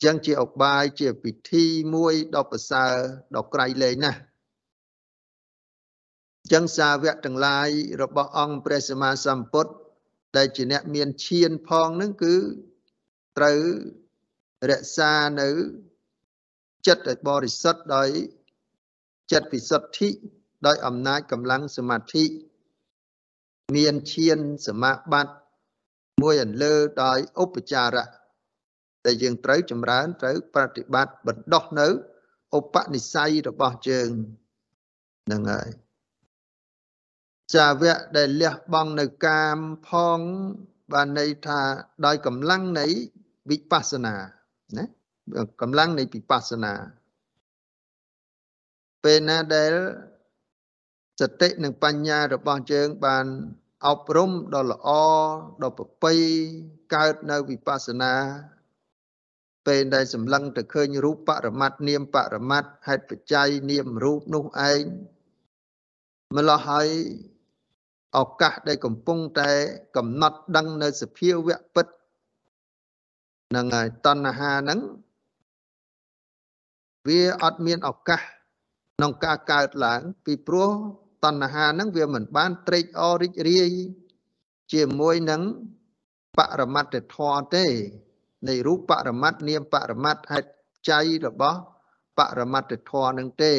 [0.03, 2.93] ចឹងជាឧបាយជាពិធីមួយដ៏ប្រសើរ
[3.35, 4.19] ដ៏ក្រៃលែងណាស់
[6.51, 7.69] ចឹងសាវកទាំងឡាយ
[8.01, 9.73] របស់អង្គព្រះសម្មាសម្ពុទ្ធ
[10.37, 12.35] ដែលជាអ្នកមានឈានផងនឹងគឺ
[13.37, 13.59] ត្រូវ
[14.71, 15.49] រក្សានៅ
[16.87, 18.09] ចិត្តឲ្យបរិសុទ្ធដោយ
[19.31, 20.09] ចិត្តវិសុទ្ធិ
[20.67, 22.25] ដោយអំណាចកម្លាំងសមាធិ
[23.75, 25.35] មានឈានសមាបត្តិ
[26.21, 28.07] មួយអន្លើដោយឧបចារៈ
[29.05, 31.87] ដែលយើងត្រូវចម្រើនត្រូវប្រតិបត្តិបណ្ដោះនៅ
[32.57, 34.09] ឧបនិស្ស័យរបស់យើង
[35.31, 35.82] នឹងហើយ
[37.55, 40.19] ចាវៈដែលលះបង់នៅកាមផង
[40.93, 41.59] បានន័យថា
[42.05, 42.85] ដោយកម្លាំងនៃ
[43.49, 44.15] វិបស្សនា
[44.77, 44.85] ណា
[45.61, 46.73] កម្លាំងនៃវិបស្សនា
[49.03, 49.73] ពេលណាដែល
[51.21, 53.25] សតិនិងបញ្ញារបស់យើងបាន
[53.87, 54.89] អប់រំដ៏ល្អ
[55.63, 56.13] ដ៏ប្រពៃ
[56.95, 58.13] កើតនៅវិបស្សនា
[59.67, 64.83] ពេលដែលសម្លឹងទៅឃើញរូបបរមត្តនាមបរមត្តហេតុបច្ច័យនាមរូបនោះឯង
[66.35, 66.89] ម្ល៉េះហើយ
[68.17, 69.49] ឱកាសដែលកំពុងតែ
[69.97, 71.87] កំណត់ដឹងនៅសភាវៈពិត
[73.55, 74.79] នឹងហើយតណ្ហាហ្នឹង
[77.07, 78.21] វាអត់មានឱកាស
[78.95, 80.71] ក្នុងការកើតឡើង ពីព្រោះ
[81.23, 83.71] តណ្ហាហ្នឹងវាមិនបានត្រេកអររីករាយ
[84.73, 85.41] ជាមួយនឹង
[86.37, 87.65] បរមត្តធម៌ទេ
[88.47, 90.49] នៃរូបបរមត្តនាមបរមត្តហេតុ
[90.89, 91.59] ចៃរបស់
[92.17, 93.53] បរមត្តធម៌នឹងទេ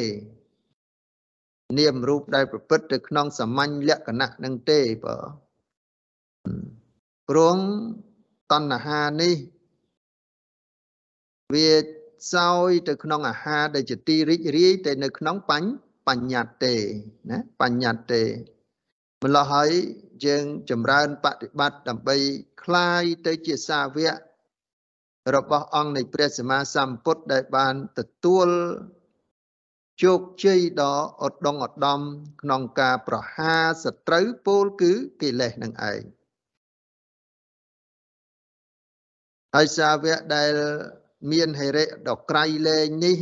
[1.78, 5.16] នាមរូបដែលប្រព្រឹត្តទៅក្នុងសាមញ្ញលក្ខណៈនឹងទេបើ
[7.30, 7.58] ព្រោះ
[8.52, 9.36] តណ្ហានេះ
[11.54, 11.70] វា
[12.34, 15.68] សោយទៅក្នុងអាហារដែលជាទីរីករាយតែនៅក្នុងបញ្ញ
[16.08, 16.76] បញ្ញត្តិទេ
[17.30, 18.24] ណាបញ្ញត្តិទេ
[19.24, 19.72] ម្ល៉េះហើយ
[20.26, 22.18] យើងចម្រើនបប្រតិបត្តិដើម្បី
[22.64, 24.16] คลายទៅជាសាវក
[25.36, 28.48] របស់អង្គនៃព្រះសម្មាសម្ពុទ្ធដែលបានទទួល
[30.03, 30.95] ជោគជ័យដ៏
[31.27, 32.01] ឧត្តមឧត្តម
[32.43, 36.03] ក្នុងការប្រហារសត្រូវពោលគឺកិលេសនឹងឯង
[39.55, 40.53] ហើយសាវកដែល
[41.33, 43.19] មានហេរិដ៏ក្រៃលែងនេះ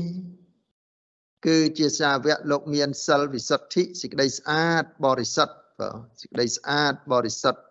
[1.46, 7.62] គឺជាសាវកលោកមានសិលវិសុទ្ធិសេចក្តីស្អាតបរិសុទ្ធបើសេចក្តីស្អាតបរិសុទ្ធ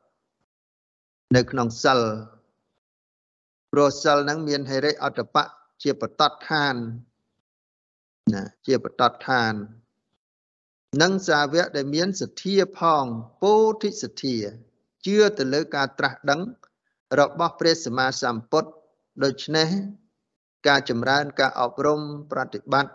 [1.35, 1.99] នៅក្នុងសិល
[3.71, 5.43] ព្រោះសិលហ្នឹងមានហេរិអត្តបៈ
[5.83, 6.75] ជាបតតឋាន
[8.33, 9.53] ណាជាបតតឋាន
[11.01, 13.05] និងសាវកដែលមានសទ្ធាផង
[13.41, 14.37] ពោធិសទ្ធា
[15.05, 16.41] ជឿទៅលើការត្រាស់ដឹង
[17.19, 18.69] របស់ព្រះសម្មាសម្ពុទ្ធ
[19.23, 19.69] ដូច្នេះ
[20.67, 21.99] ការចម្រើនការអប់រំ
[22.31, 22.93] ប្រតិបត្តិ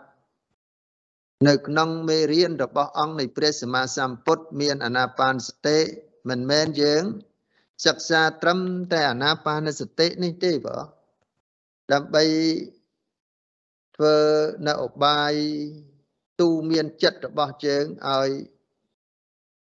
[1.47, 5.79] នៅក្នុងមេរៀនរបស់អង្គនៃព្រះសម្មាសម្ពុទ្ធមានអាណាបានសតិ
[6.29, 7.03] មិនមែនយើង
[7.85, 8.59] សិក្សាត្រឹម
[8.91, 10.85] តែអាណាបានសតិនេះទេបង
[11.93, 12.23] ដើម្បី
[13.97, 14.17] ធ្វើ
[14.67, 15.33] នៅឧបាយ
[16.39, 18.29] ទូមានចិត្តរបស់ជើងឲ្យ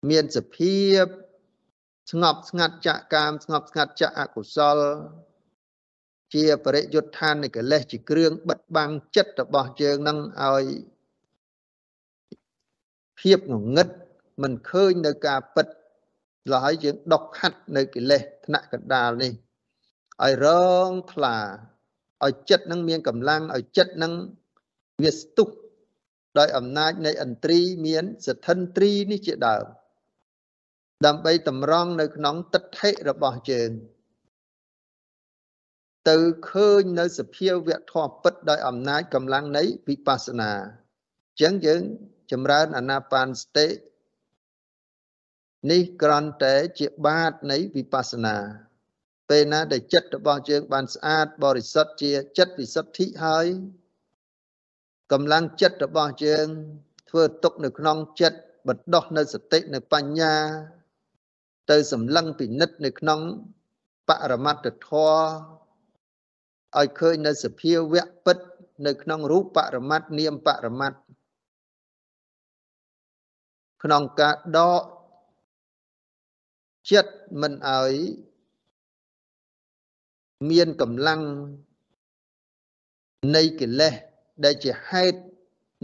[0.10, 1.04] មានសភាព
[2.12, 4.80] ស្ងប់ស្ងាត់ចាក់កាមស្ងប់ស្ងាត់ចាក់អកុសល
[6.34, 10.66] ជាបរិយុទ្ធឋាននៃកិលេសជាគ្រឿងបិទបាំងចិត្តរបស់ជើងនឹងឲ្យ
[13.20, 13.90] ភាពងងឹត
[14.42, 15.68] មិនឃើញនៅការពិត
[16.56, 19.32] ឡើយយើងដុកខាត់នៅកិលេសថ្នាក់កណ្ដាលនេះ
[20.24, 20.48] ឲ្យរ
[20.88, 21.38] ងថ្លា
[22.24, 24.14] ឲ្យចិត្តនឹងមានកម្លាំងឲ្យចិត្តនឹង
[25.04, 25.48] វាស្ទុះ
[26.40, 29.66] ដោយអំណាចនៃឥន្ទ្រីមានសទ្ធិន្ទ្រីនេះជាដើម
[31.06, 33.72] ដើម្បីតម្រង់នៅក្នុងទិដ្ឋិរបស់យើង
[36.10, 36.18] ទៅ
[36.50, 40.52] ឃើញនៅសភាវៈធម៌ពិតដោយអំណាចកម្លាំងនៃវិបស្សនា
[41.40, 41.82] អញ្ចឹងយើង
[42.32, 43.68] ចម្រើនអាណាបានសតិ
[45.72, 48.38] នេះគ្រាន់តែជាបាតនៃវិបស្សនា
[49.30, 53.46] ពេលណាដែលចិត្តរបស់យើងបានស្អាតបរិសុទ្ធជាចិត្តវិសុទ្ធិហើយ
[55.12, 56.48] កម្លាំងចិត្តរបស់យើង
[57.10, 60.36] ធ្វើទុកនៅក្នុងចិត្តបណ្ដោះនៅសតិនៅបញ្ញា
[61.72, 63.20] ទៅសម្លឹងពិនិត្យនៅក្នុង
[64.10, 65.56] បរមត្តធម៌
[66.78, 68.38] ឲ្យឃើញនៅសភាវៈពិត
[68.88, 70.98] នៅក្នុងរូបបរមត្តនាមបរមត្ត
[73.84, 74.84] ក្នុងការដក
[76.92, 77.94] ចិត្តមិនឲ្យ
[80.50, 81.22] មានកម្លាំង
[83.36, 83.94] នៃកិលេស
[84.44, 85.20] ដែលជាហេតុ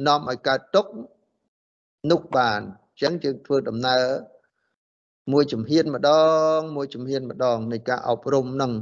[0.07, 0.91] នាំឲ្យកើតទុក្ខ
[2.11, 4.03] នោះបានអញ្ចឹងយើងធ្វើដំណើរ
[5.31, 6.11] មួយជំហានម្ដ
[6.55, 8.73] ង មួយជំហានម្ដង នៃការអប់រំនឹង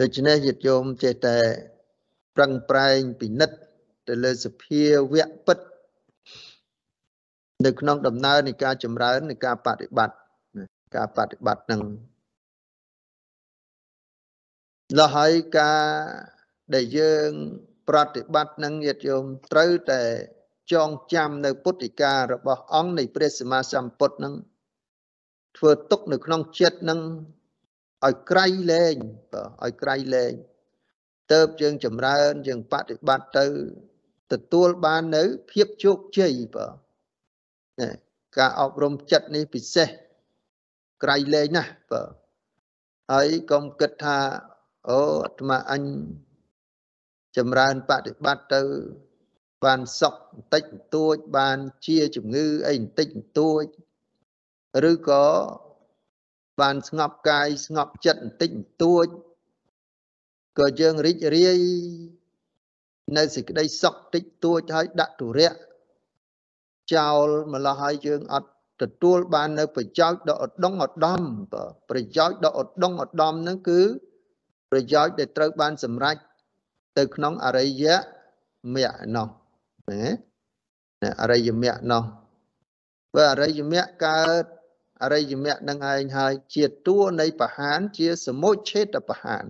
[0.00, 1.38] ដូច្នេះញាតិញោមចេះតែ
[2.36, 3.56] ប្រឹងប្រែងពិនិត្យ
[4.08, 5.58] ទៅលើសភាវៈពិត
[7.64, 10.16] នៅក្នុងដំណើរនៃការចម្រើននៃការបប្រតិបត្តិ
[10.96, 11.82] ការបប្រតិបត្តិនឹង
[14.96, 15.82] លហើយការ
[16.74, 17.30] ដែលយើង
[17.88, 20.02] ប្រតិបត្តិនឹងញាតិញោមត្រូវតែ
[20.72, 24.34] ចងចាំនៅពុទ្ធិការបស់អង្គនៃព្រះសម្មាសម្ពុទ្ធនឹង
[25.56, 27.00] ធ្វើទុកនៅក្នុងចិត្តនឹង
[28.06, 28.96] ឲ្យក្រៃលែង
[29.32, 30.32] បាទឲ្យក្រៃលែង
[31.32, 33.46] ទៅយើងចម្រើនយើងបប្រតិបត្តិទៅ
[34.32, 36.72] ទទួលបាននៅភាពជោគជ័យបាទ
[38.38, 39.88] ការអប់រំចិត្តនេះពិសេស
[41.02, 42.10] ក្រៃលែងណាស់បាទ
[43.12, 44.18] ហើយកុំគិតថា
[44.90, 45.82] អូអាត្មាអញ
[47.36, 48.62] ចម្រើនបប្រតិបត្តិទៅ
[49.64, 53.64] បានសុខបន្តិចបន្តួចបានជាជំងឺអីបន្តិចបន្តួច
[54.90, 55.26] ឬក៏
[56.60, 59.06] បានស្ងប់កាយស្ងប់ចិត្តបន្តិចបន្តួច
[60.58, 61.60] ក៏យើងរីករាយ
[63.16, 65.54] នៅសេចក្តីសុខតិចតួចហើយដាក់ទុរៈ
[66.94, 68.50] ចោលម្លោះហើយយើងអត់
[68.82, 71.20] ទទួលបាននៅប្រយោជន៍ដ៏ឧត្តមឧត្តម
[71.90, 73.80] ប្រយោជន៍ដ៏ឧត្តមឧត្តមហ្នឹងគឺ
[74.70, 76.16] ប្រយោជន៍ដែលត្រូវបានសម្រេច
[76.98, 77.84] ទៅក្នុងអរិយ
[78.74, 79.28] មគ្គនោះ
[79.90, 82.04] ណាអរិយមគ្គនោះ
[83.14, 84.44] បើអរិយមគ្គកើត
[85.02, 89.44] អរិយមគ្គនឹងឯងហើយជាតួនៃបហានជាសមុច្ឆេតបហាន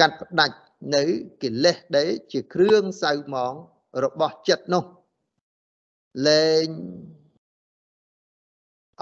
[0.00, 0.56] កាត់ផ្ដាច់
[0.94, 1.02] នៅ
[1.42, 3.54] កិលេសដែលជាគ្រឿងសៅមង
[4.04, 4.84] របស់ចិត្តនោះ
[6.26, 6.66] លែង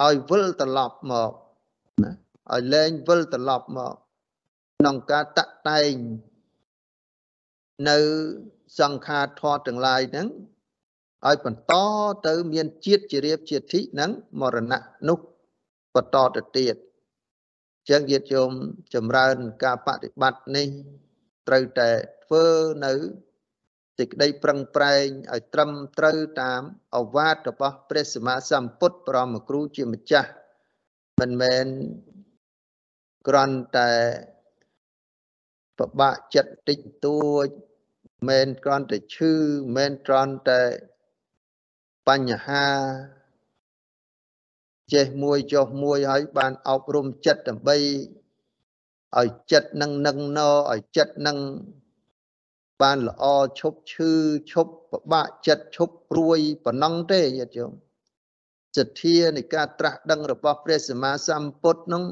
[0.05, 1.33] ឲ្យវិលត្រឡប់មក
[2.03, 2.13] ណា
[2.53, 3.95] ឲ្យលែងវិលត្រឡប់មក
[4.79, 5.95] ក្នុងការតតែង
[7.91, 7.99] នៅ
[8.81, 10.29] សង្ខារធម៌ទាំងឡាយហ្នឹង
[11.27, 11.75] ឲ្យបន្ត
[12.27, 14.11] ទៅមានជាតិជារៀបជាធិនិង
[14.41, 15.19] មរណៈនោះ
[15.95, 16.77] បន្តទៅទៀត
[17.91, 18.51] ចឹងយាទយម
[18.95, 20.69] ចម្រើនការបប្រតិបត្តិនេះ
[21.49, 21.91] ត្រូវតែ
[22.25, 22.47] ធ្វើ
[22.87, 22.93] នៅ
[23.99, 26.63] សេចក្តីប្រឹងប្រែងឲ្យត្រឹមត្រូវតាម
[26.97, 30.31] អវាទរបស់ព្រះសម្មាសម្ពុទ្ធប្រមគ្រូជាម្ចាស់
[31.21, 31.67] មិនមែន
[33.29, 33.93] គ្រាន់តែ
[35.79, 37.47] ពិបាកចិត្តតិចតួច
[38.29, 39.33] មិនគ្រាន់តែឈឺ
[39.77, 40.63] មិនគ្រាន់តែ
[42.09, 42.67] បញ្ហា
[44.93, 47.77] ចេះមួយចុះមួយហើយបានអប់រំចិត្តដើម្បី
[49.19, 50.41] ឲ្យចិត្តនឹងនឹងណ
[50.73, 51.39] ឲ្យចិត្តនឹង
[52.83, 53.25] បានល្អ
[53.61, 54.13] ឈប់ឈឺ
[54.53, 57.73] ឈប់ពិបាកចិត្តឈប់ព្រួយប៉ុណ្ណឹងទេញាតិញោម
[58.77, 62.05] សទ្ធានៃការត្រាស់ដឹងរបស់ព្រះសម្មាសម្ពុទ្ធនោះ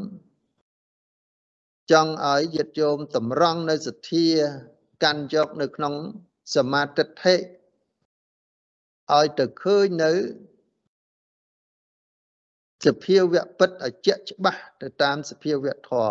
[1.93, 4.27] ចង់ឲ្យញាតិញោមតម្រង់នៅសទ្ធា
[5.03, 5.95] កាន់យកនៅក្នុង
[6.55, 7.35] សមាធិដ្ឋិ
[9.13, 10.13] ឲ្យទៅឃើញនៅ
[12.87, 16.11] សភាវៈពិតឲ្យជាក់ច្បាស់ទៅតាមសភាវៈធម៌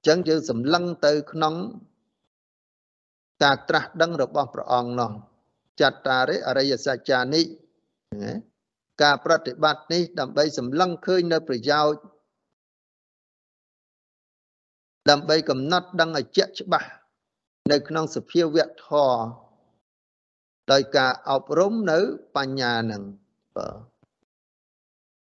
[0.00, 1.54] ញ្ចឹងយើងសម្លឹងទៅក្នុង
[3.42, 5.10] ការត្រាស់ដឹងរបស់ព្រះអង្គនោះ
[5.80, 7.42] ចត្តារិអរិយសច្ចានិ
[9.02, 12.00] ការប្រតិបត្តិនេះដើម្បីសម្លឹងឃើញនៅប្រយោជន៍
[15.10, 16.88] ដើម្បីកំណត់ដឹងឲ្យជាក់ច្បាស់
[17.72, 19.20] នៅក្នុងសភាវៈធម៌
[20.72, 21.98] ដោយការអប់រំនៅ
[22.36, 23.02] បញ្ញានឹង
[23.56, 23.66] បើ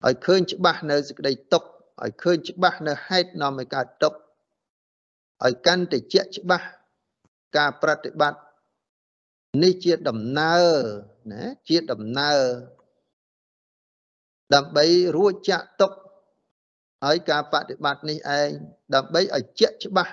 [0.06, 1.62] ឲ្យឃើញច្បាស់នៅសេចក្តីទុក
[2.02, 4.14] ឲ្យឃើញច្បាស់នៅហេតុនាំឲ្យកើតទុក
[5.44, 6.66] ឲ្យកាន់តែជាក់ច្បាស់
[7.56, 8.40] ការប្រតិបត្តិ
[9.62, 10.68] នេះជាដំណើរ
[11.32, 12.40] ណាជាដំណើរ
[14.54, 14.84] ដើម្បី
[15.16, 15.92] រួចចាក់ទុក
[17.04, 18.50] ហើយការបប្រតិបត្តិនេះឯង
[18.94, 20.12] ដើម្បីឲ្យជាក់ច្បាស់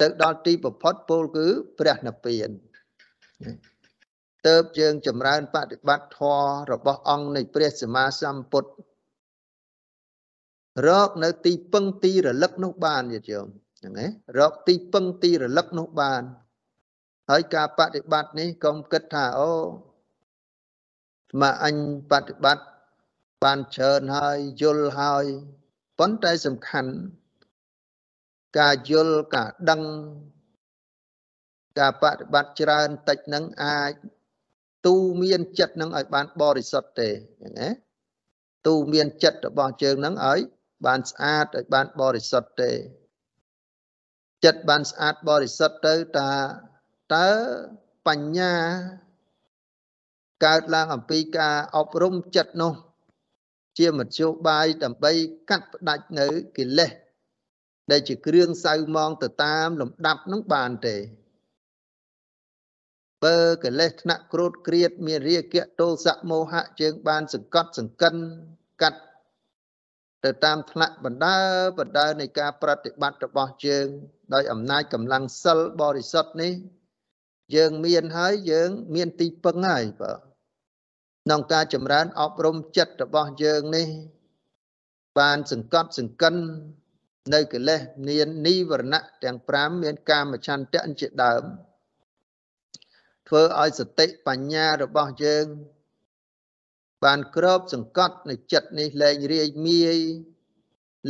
[0.00, 1.46] ទៅដល់ទីប្រផុតពោលគឺ
[1.78, 2.50] ព្រះនិព្វាន
[4.46, 8.70] ទៅយើងចម្រើនបប្រតិបត្តិធម៌របស់អង្គនៃព្រះសម្មាសម្ពុទ្ធ
[10.88, 13.46] រកនៅទីពឹងទីរលឹកនោះបានយល់ជើង
[13.78, 16.22] ហ្នឹងឯងរកទីពឹងទីរលឹកនោះបាន
[17.30, 19.54] ហើយការបប្រតិបត្តិនេះកុំគិតថាអូ
[21.40, 21.74] មកអញ
[22.10, 22.64] បប្រតិបត្តិ
[23.44, 25.26] បានច្រើនហើយយល់ហើយ
[26.00, 26.92] ប៉ុន្តែសំខាន់
[28.58, 29.82] ការយល់ការដឹង
[31.78, 33.92] ការបប្រតិបត្តិច្រើនតិចនឹងអាច
[34.86, 37.08] ទូមានចិត្តនឹងឲ្យបានបរិសុទ្ធទេ
[37.38, 37.68] ហ្នឹងណា
[38.66, 40.40] ទូមានចិត្តរបស់ជើងនឹងឲ្យ
[40.86, 42.72] បានស្អាតឲ្យបានបរិសុទ្ធទេ
[44.44, 46.32] ចិត្តបានស្អាតបរិសុទ្ធទៅតា
[47.14, 47.28] តើ
[48.06, 48.54] បញ្ញា
[50.44, 52.74] កើតឡើងអំពីការអប់រំចិត្តនោះ
[53.78, 55.12] ជាមធ្យោបាយដើម្បី
[55.50, 56.26] កាត់ផ្ដាច់នៅ
[56.58, 56.90] កិលេស
[57.90, 60.96] ដែលជាគ្រឿងសៅមងទៅតាមលំដាប់នឹងបានទេ
[63.24, 68.14] បើកិលេសថ្នាក់ក្រោតក្រៀតមានរាគៈទោសៈមោហៈជើងបានសង្កត់សង្កិន
[68.82, 69.00] កាត់
[70.24, 71.38] ទៅតាមថ្នាក់បណ្ដើ
[71.78, 73.86] បណ្ដើនៃការប្រតិបត្តិរបស់ជើង
[74.34, 76.52] ដោយអំណាចកម្លាំងសិលបរិសុទ្ធនេះ
[77.56, 80.29] យើងមានហើយយើង មានទីពឹងហើយបាទ
[81.24, 83.88] ក្នុងការចម្រើនអប់រំចិត្តរបស់យើងនេះ
[85.18, 86.34] បានសង្កត់សង្កិន
[87.34, 91.42] នៅកិលេសមាននិវរណៈទាំង5មានកាមឆន្ទៈជាដើម
[93.28, 95.46] ធ្វើឲ្យសតិបញ្ញារបស់យើង
[97.04, 99.98] បានក្របសង្កត់នៅចិត្តនេះលែងរាយមាយ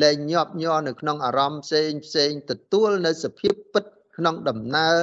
[0.03, 3.85] លែងញាប់ញ័រនៅក្នុងអារម្មណ៍ផ្សេងផ្សេងទទួលនៅសភាពពិត
[4.17, 5.01] ក្នុងដំណើរ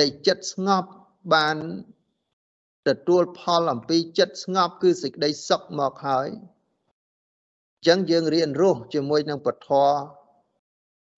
[0.00, 0.90] នៃចិត្តស្ងប់
[1.34, 1.56] បាន
[2.88, 6.28] ទទួលផលអំពីចិត្តស្ងប់គឺសេចក្តីសុខមកហើយ
[7.78, 9.70] អញ្ចឹងយើងរៀនរស់ជាមួយនឹងពធ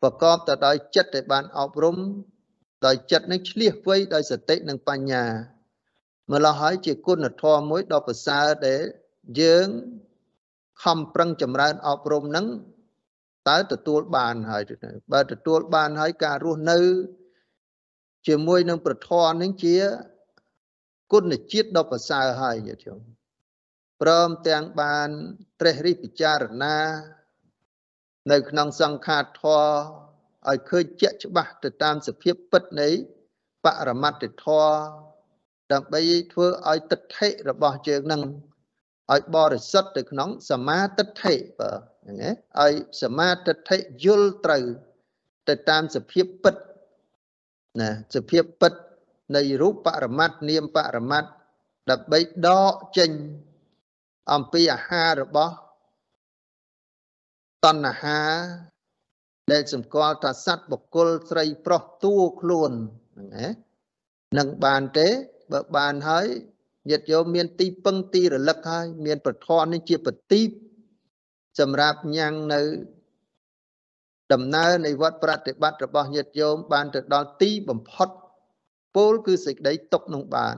[0.03, 1.97] ប្រកបទៅដោយចិត្តដែលបានអប់រំ
[2.87, 5.25] ដោយចិត្តនឹងឆ្លៀសវៃដោយសតិនិងបញ្ញា
[6.33, 8.83] ម្ល៉េះហើយជាគុណធម៌មួយដ៏ប្រសើរដែល
[9.41, 9.67] យើង
[10.83, 12.47] ខំប្រឹងចម្រើនអប់រំនឹង
[13.49, 14.63] តើទទួលបានហើយ
[15.13, 16.79] បើទទួលបានហើយការរស់នៅ
[18.29, 19.77] ជាមួយនឹងប្រធននឹងជា
[21.13, 23.01] គុណជាតិដ៏ប្រសើរហើយញាតិញោម
[24.03, 25.09] ព្រមទាំងបាន
[25.61, 26.79] ត្រេះរិះពិចារណា
[28.33, 30.09] នៅ ក្នុងសង្ខារធម៌
[30.49, 32.89] ឲ្យឃើញជាក់ច្បាស់ទៅតាមសភាពពិតនៃ
[33.65, 34.73] បរមត្តធម៌
[35.73, 36.01] ដើម្បី
[36.33, 38.23] ធ្វើឲ្យទិដ្ឋិរបស់ជើងនឹង
[39.13, 41.71] ឲ្យបរិសុទ្ធទៅក្នុងសមាទិដ្ឋិបើ
[42.07, 44.65] ហ្នឹងឯងឲ្យសមាទិដ្ឋិយល់ត្រូវ
[45.49, 46.55] ទៅតាមសភាពពិត
[47.81, 48.73] ណាសភាពពិត
[49.37, 51.31] នៃរូបបរមត្តនាមបរមត្ត
[51.91, 53.11] ដើម្បីដកចេញ
[54.33, 55.55] អំពីអាហាររបស់
[57.65, 58.23] តណ្ហា
[59.53, 62.73] ដែលសម្គាល់ថាសត្វបុគ្គលស្រីប្រុសតួខ្លួន
[63.17, 63.47] ហ្នឹងណា
[64.39, 65.09] នឹងបានទេ
[65.53, 66.27] បើបានហើយ
[66.91, 70.49] ញាតិយោមមានទីពឹងទីរលឹកហើយ មានប្រធននេះជាប្រទីប
[71.61, 72.61] សម្រាប់ញ៉ាំងនៅ
[74.33, 78.09] ដំណើរនៃវត្តប្រតិបត្តិរបស់ញាតិយោមបានទៅដល់ទីបំផុត
[78.97, 80.57] ពលគឺសេចក្តីຕົកនឹងបាន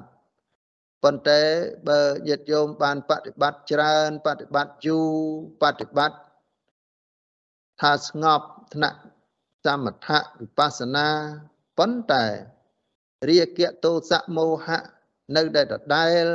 [1.02, 1.42] ប៉ុន្តែ
[1.88, 5.08] បើញាតិយោមបានបប្រតិបត្តិច្រើនបប្រតិបត្តិយូរ
[5.62, 6.18] បប្រតិបត្តិ
[7.80, 8.98] ថាស្ងប់ថ្នាក់
[9.64, 11.08] សមថៈវិបស្សនា
[11.78, 12.24] ប៉ុន្តែ
[13.28, 14.80] រាគៈទោសៈមោហៈ
[15.36, 16.26] នៅតែដដែល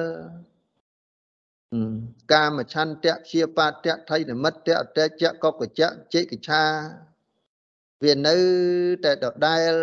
[2.33, 6.63] កាមឆន្ទៈជាបាតៈថៃនិមិត្តៈអតេចៈកកចៈចេកឆា
[8.03, 8.37] វានៅ
[9.03, 9.73] តែដដែល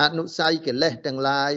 [0.00, 1.54] អនុស័យកិលេសទាំងឡាយ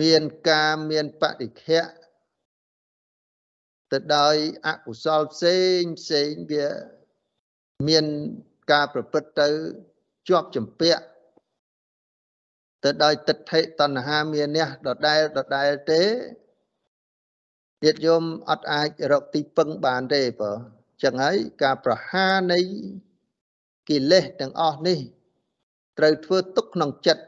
[0.00, 1.86] មានការមានបតិខៈ
[3.92, 6.68] ទៅដោយអកុសលផ្សេងផ្សេងវា
[7.88, 8.04] មាន
[8.72, 9.48] ការប្រព្រឹត្តទៅ
[10.28, 11.04] ជាប់ចម្ពាក់
[12.84, 16.02] ទៅដោយទិដ្ឋិតណ្ហាមានះដដែលដដែលទេ
[17.84, 20.52] ញាតិញោមអត់អាចរកទីពឹងបានទេបើ
[21.02, 22.60] ចឹងហើយការប្រហារនៃ
[23.88, 24.98] កិលេសទាំងអស់នេះ
[25.98, 27.22] ត្រូវធ្វើទុកក្នុងចិត្ត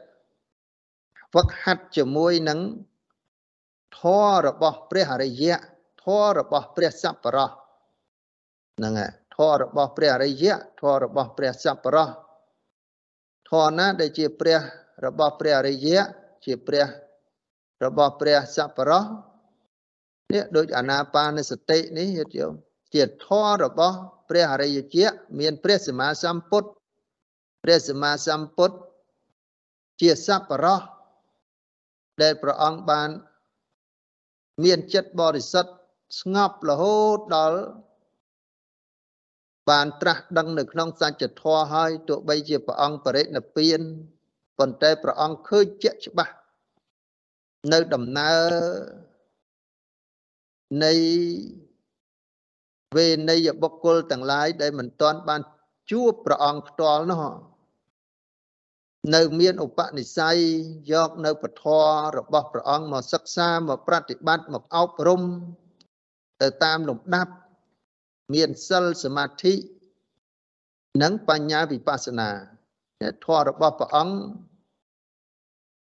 [1.35, 2.59] វឹកហាត់ជាមួយនឹង
[3.99, 5.55] ធម៌របស់ព្រះអរិយៈ
[6.03, 7.49] ធម៌របស់ព្រះសព្វរោះ
[8.77, 12.09] ហ្នឹងហើយធម៌របស់ព្រះអរិយៈធម៌របស់ព្រះសព្វរោះ
[13.49, 14.59] ធម៌ណាដែលជាព្រះ
[15.05, 16.01] របស់ព្រះអរិយៈ
[16.45, 16.85] ជាព្រះ
[17.85, 19.03] របស់ព្រះសព្វរោះ
[20.33, 22.57] នេះដូចអាណាបាណសតិនេះយល់យល់
[22.95, 23.97] ជាធម៌របស់
[24.29, 25.05] ព្រះអរិយជា
[25.39, 26.69] មាន ព្រះសម្មាសម្ពុទ្ធ
[27.63, 28.75] ព្រះសម្មាសម្ពុទ្ធ
[30.01, 30.81] ជាសัพពរោះ
[32.21, 33.09] ដែលព្រះអង្គបាន
[34.63, 35.71] មានចិត្តបរិសុទ្ធ
[36.19, 37.59] ស្ងប់រហូតដល់
[39.69, 43.81] បានត្រាស់ដឹងនៅក្នុងសច្ចធម៌ហើយទោះបីជាព្រះអង្គបរិនិព្វាន
[44.57, 46.33] ប៉ុន្តែព្រះអង្គឃើញជាក់ច្បាស់
[47.71, 48.53] នៅដំណើរ
[50.83, 50.93] នៃ
[52.95, 55.41] វេនយបុគ្គលទាំងឡាយដែលមិនទាន់បាន
[55.91, 57.23] ជួបព្រះអង្គផ្ទាល់នោះ
[59.15, 60.37] នៅមានឧបនិស្ស័យ
[60.91, 61.65] យកនៅពធ
[62.17, 65.21] របស់ព្រះអង្គមកសិក្សាមកប្រតិបត្តិមកអប់រំ
[66.41, 67.33] ទៅតាមលំដាប់
[68.33, 69.53] មានសិលសមាធិ
[71.03, 72.29] និងបញ្ញាវិបស្សនា
[73.25, 74.17] ធម៌របស់ព្រះអង្គ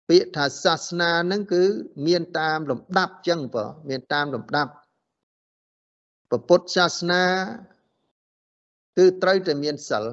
[0.09, 1.63] ពាក្យថាសាសនានឹងគឺ
[2.07, 4.73] មានតាមលំដាប់ចឹងបើមានតាមលំដាប់
[6.49, 7.25] ពុទ្ធសាសនា
[8.97, 10.05] គឺត្រូវតែមានសិល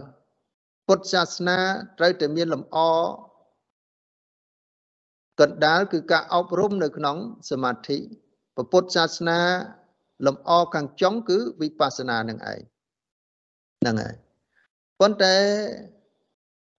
[0.88, 1.58] ពុទ្ធសាសនា
[1.98, 2.78] ត្រូវតែមានលំអ
[5.40, 7.18] កណ្ដាលគឺការអប់រំនៅក្នុង
[7.50, 7.98] សមាធិ
[8.72, 9.40] ពុទ្ធសាសនា
[10.26, 12.62] លំអខាងចុងគឺវិបស្សនានឹងឯង
[13.80, 14.16] ហ្នឹងហើយ
[15.00, 15.36] ប៉ុន្តែ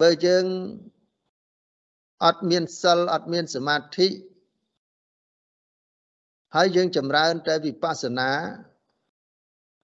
[0.01, 0.45] បើយើង
[2.24, 4.09] អត់មានសិលអត់មានសមាធិ
[6.57, 8.30] ហើយយើងចម្រើនតែវិបស្សនា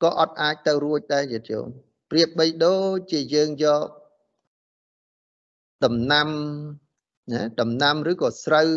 [0.03, 1.66] ក៏អត់អាចទៅរួចដែរញាតិញោម
[2.11, 3.86] ប្រៀបបីដូចជាយើងយក
[5.84, 6.28] ដំណាំ
[7.32, 8.68] ណាដំណាំឬក៏ស្រូវ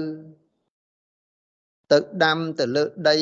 [1.92, 3.18] ទៅដាំទៅលើដី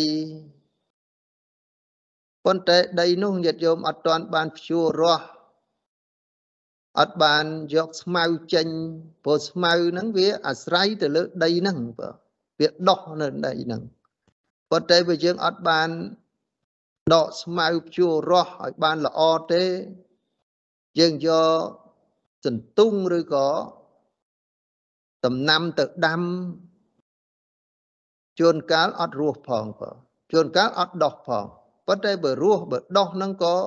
[2.46, 5.26] ប៉ុន្តែដីនោះញាតិញោមអត់ទាន់បានភ្ជួររាស់
[7.00, 7.46] អត់បាន
[7.76, 8.24] យកស្មៅ
[8.54, 8.68] ចេញ
[9.24, 12.10] ព្រោះស្មៅហ្នឹងវាអាស្រ័យទៅលើដីហ្នឹងបើ
[12.60, 13.82] វាដុះនៅដីហ្នឹង
[14.72, 15.90] ប៉ុន្តែបើយើងអត់បាន
[17.14, 19.20] ដកស្មៅភ្ជួររាស់ឲ្យបានល្អ
[19.52, 19.64] ទេ
[21.00, 21.62] យើងយក
[22.46, 23.48] សន្ទុងឬក៏
[25.26, 26.22] ដំណាំទៅដាំ
[28.40, 29.90] ជួនកាលអត់រស់ផងបើ
[30.32, 31.46] ជួនកាលអត់ដោះផង
[31.88, 33.58] ប៉ុន្តែបើរស់បើដោះហ្នឹងក៏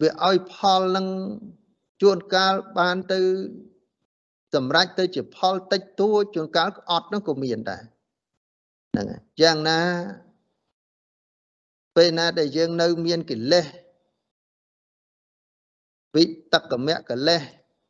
[0.00, 1.06] វាឲ្យផលនឹង
[2.02, 3.20] ជួនកាលបានទៅ
[4.54, 7.82] សម្រេចទៅជាផលតិចតួចជួនកាលអត់នោះក៏មានដែរ
[8.92, 9.80] ហ្នឹងហើយយ៉ាងណា
[11.96, 13.66] ពេលណាដែលយើងនៅមានកិលេស
[16.14, 17.42] វិតកមៈកិលេស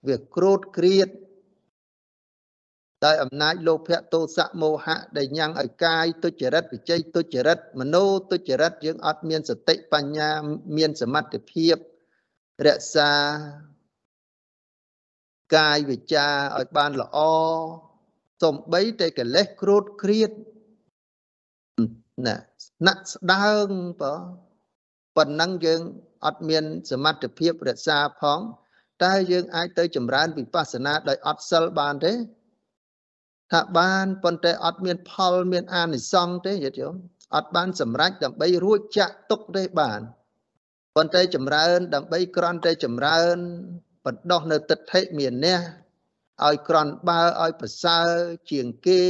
[0.09, 1.09] វាក្រោតក្រៀត
[3.05, 7.97] ដោយអំណាចលោភៈទោសៈមោហៈដែលញ៉ាំងឲ្យកាយទុច្ចរិតវិជ័យទុច្ចរិតមโน
[8.31, 10.31] ទុច្ចរិតយើងអត់មានសតិបញ្ញា
[10.77, 11.77] មានសមត្ថភាព
[12.67, 13.13] រក្សា
[15.57, 16.27] កាយវិចា
[16.59, 17.19] ឲ្យបានល្អ
[18.43, 20.31] សំបីតែកិលេសក្រោតក្រៀត
[22.27, 22.35] ណា
[22.67, 23.69] ស្នាក់ស្ដើង
[24.01, 24.15] បើ
[25.17, 25.81] ប៉ុណ្ណឹងយើង
[26.27, 28.39] អត់មានសមត្ថភាពរក្សាផង
[29.05, 32.13] តើយើងអាចទៅចម្រើនវិបស្សនាដោយអត់សិលបានទេ
[33.53, 36.89] ថាបានប៉ុន្តែអត់មានផលមានអានិសង្សទេយល់យោ
[37.37, 40.01] អត់បានសម្រេចដើម្បីរួចចាក់ទុកទេបាន
[40.97, 43.37] ប៉ុន្តែចម្រើន ដើម្បីក្រន់តែចម្រើន
[44.05, 45.59] បណ្ដោះនៅទិដ្ឋិមានះ
[46.47, 48.09] ឲ្យក្រន់បើឲ្យប្រសើរ
[48.51, 49.03] ជាងគេ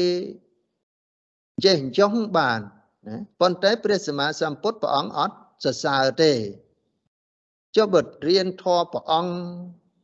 [1.65, 2.61] ចេះចង់បាន
[3.07, 6.33] ណាប៉ុន្តែព្រះសម្មាសម្ពុទ្ធព្រះអង្គអត់សរសើរទេ
[7.77, 9.35] ចុះបើរៀនធម៌ព្រះអង្គ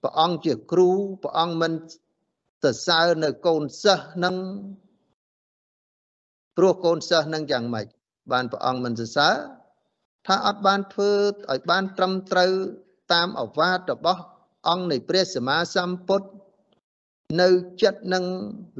[0.02, 0.90] ព្រះអង្គជាគ្រូ
[1.22, 1.72] ព្រះអង្គមិន
[2.62, 4.36] សរសើរនៅកូនសិស្សនឹង
[6.56, 7.86] ព្រោះកូនសិស្សនឹងយ៉ាងម៉េច
[8.32, 9.34] បានព្រះអង្គមិនសរសើរ
[10.26, 11.12] ថាអត់បានធ្វើ
[11.50, 12.52] ឲ្យបានត្រឹមត្រូវ
[13.12, 14.22] តាមអវាទរបស់
[14.68, 16.28] អង្គនៃព្រះសម្មាសម្ពុទ្ធ
[17.40, 17.48] នៅ
[17.82, 18.24] ចិត្តនឹង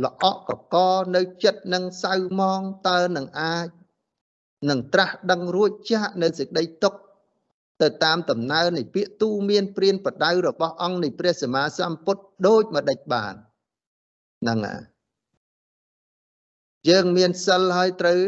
[0.04, 0.76] ល្អកក
[1.16, 3.66] នៅចិត្តនឹងសៅមងតើនឹងអាច
[4.68, 6.94] នឹងត្រាស់ដឹងរួចចាក់នៅសេចក្តីទុក
[7.82, 13.34] ទៅតាមដំណើរនៃពាក្យទូមានព្រានបដៅរបស់អង្គនៃព្រះសម្មាសម្ពុទ្ធដូចម្ដេចបាន
[14.42, 14.80] ហ្នឹងហើយ
[16.88, 18.20] យើងមានសិលហើយត្រូវ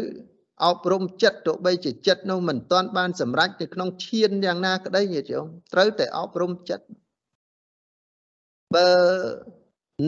[0.65, 6.85] អប់រំចិត្តទោះបីជាចិត្តនោះមិនទាន់បានសម្រេចនៅក្នុងឈានយ៉ាងណាក្តីញាតិញោមត្រូវតែអប់រំចិត្ត
[8.75, 8.89] បើ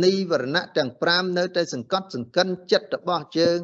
[0.04, 3.60] នីវរណៈទាំង5នៅតែសង្កត់សង្កិនចិត្តរបស់យើង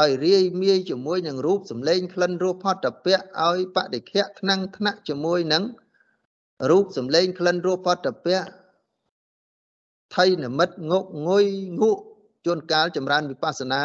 [0.00, 5.64] ឲ្យរាយមាយជាមួយនឹងរូបសម្លេងក្លិនរសផតពៈឲ្យបដិខៈថ្នាំងថ្នាក់ជាមួយនឹង
[6.70, 8.40] រូបសម្លេងក្លិនរសផតពៈ
[10.14, 11.46] ថៃនិមិត្តងក់ងុយ
[11.82, 12.02] ងក់
[12.44, 13.82] ជួនកាលចម្រើនវិបស្សនា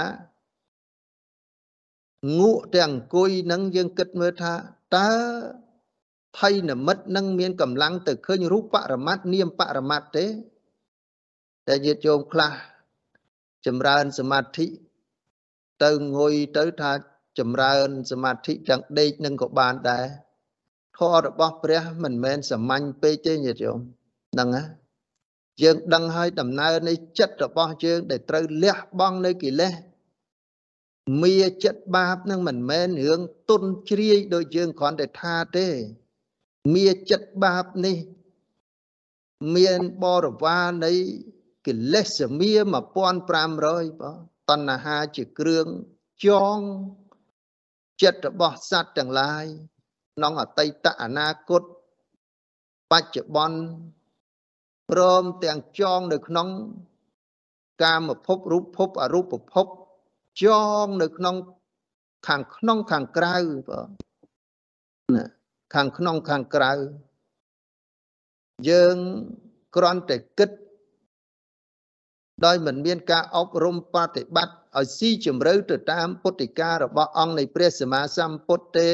[2.39, 4.53] ងក់ទាំងអង្គុយនឹងយើងគិតមើលថា
[4.95, 5.09] តើ
[6.37, 10.25] ភ័យនិមិត្តនឹងមានកម្លាំងទៅឃើញរូបបរមត្តនាមបរមត្តទេ
[11.67, 12.51] តែញាតិញោមខ្លះ
[13.65, 14.67] ចម្រើនសមាធិ
[15.83, 16.91] ទៅងុយទៅថា
[17.39, 20.05] ចម្រើនសមាធិទាំងដេកនឹងក៏បានដែរ
[20.97, 23.79] ធម៌របស់ព្រះមិនមែនសាមញ្ញពេកទេញាតិញោម
[24.33, 24.63] ហ្នឹងណា
[25.61, 29.73] យើងដឹងហើយដំណើរនៃចិត្តរបស់យើងដែលត្រូវលះបង់នៅកិលេស
[31.23, 35.67] មាចិត្តបាបនឹងមិនមែនរឿងទុនជ្រាយដូចយើងគ្រាន់តែថាទេ
[36.75, 37.97] មាចិត្តបាបនេះ
[39.55, 40.93] មានបរិវារនៃ
[41.67, 42.51] កិលេសមា
[43.27, 44.17] 1500បង
[44.49, 45.67] តណ្ហាជាគ្រឿង
[46.25, 46.27] ច
[46.57, 46.59] ង
[48.01, 49.45] ចិត្តរបស់សត្វទាំងឡាយ
[50.15, 51.63] ក្នុងអតីតអនាគត
[52.91, 53.59] បច្ចុប្បន្ន
[54.89, 56.47] ព្រមទាំងចងនៅក្នុង
[57.83, 59.67] កាមភពរូបភពអរូបភព
[60.43, 60.45] ច
[60.83, 61.35] ងនៅក្នុង
[62.27, 63.35] ខាងក្នុងខាងក្រៅ
[63.69, 63.87] បង
[65.15, 65.25] ណា
[65.73, 66.71] ខាងក្នុងខាងក្រៅ
[68.69, 68.97] យើង
[69.75, 70.49] គ្រាន់តែគិត
[72.45, 78.91] ដោយមិនមានការអប់រំបប្រតិបត្តិឲ្យស៊ីជម្រៅទៅតាមពុទ្ធិការបស់អង្គនៃព្រះសម្មាសម្ពុទ្ធទេ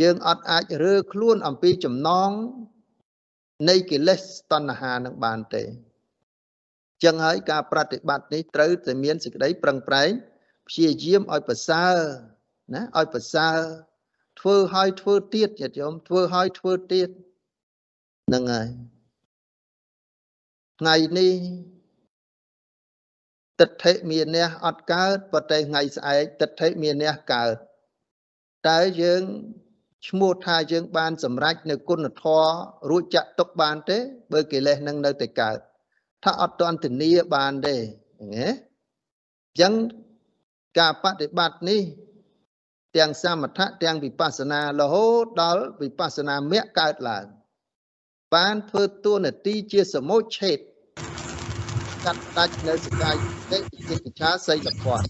[0.00, 2.30] យើងអត់អាចរើខ្លួនអំពីចំណង
[3.68, 4.20] នៃកិលេស
[4.52, 5.64] តណ្ហានឹងបានទេ
[7.04, 10.10] ចឹងហើយការប្រតិបត្តិនេះត្រូវតែមានសេចក្តីប្រឹងប្រែង
[10.68, 11.94] ព្យាយាមឲ្យប្រសើរ
[12.74, 13.58] ណាឲ្យប្រសើរ
[14.40, 17.08] ធ្វើឲ្យធ្វើទៀតញាតិញោមធ្វើឲ្យធ្វើទៀត
[18.28, 18.68] ហ្នឹងហើយ
[20.80, 21.32] ថ្ងៃនេះ
[23.60, 27.54] ទិដ្ឋិមានះអត់កើតប៉ុន្តែថ្ងៃស្អែកទិដ្ឋិមានះកើត
[28.68, 29.22] តែយើង
[30.08, 32.48] ឈ្មោះថាយើងបានសម្រេចនៅគុណធម៌
[32.90, 33.98] រួចចាក់ទុកបានទេ
[34.32, 35.58] បើកិលេសនឹងនៅតែកើត
[36.24, 37.80] ថាអត់ទាន់ធានាបានទេណា
[38.20, 39.72] អញ្ចឹង
[40.78, 41.80] ការបដិបត្តិនេះ
[42.96, 47.26] ទាំងសមថៈទាំងវិបស្សនារហូតដល់វិបស្សនាមគ្គកើតឡើង
[48.34, 50.58] បានធ្វើតួនាទីជាសមុច្ឆេត
[52.08, 53.14] កាត់ដាច់នៅសកាយ
[53.52, 55.08] តិវិជ្ជាសីលភ័ណ្ឌ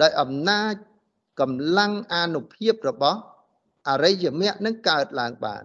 [0.00, 0.74] ដោយអំណាច
[1.40, 3.20] កម្លាំងអានុភាពរបស់
[3.88, 5.62] អរិយមគ្គនឹងកើតឡើងបាន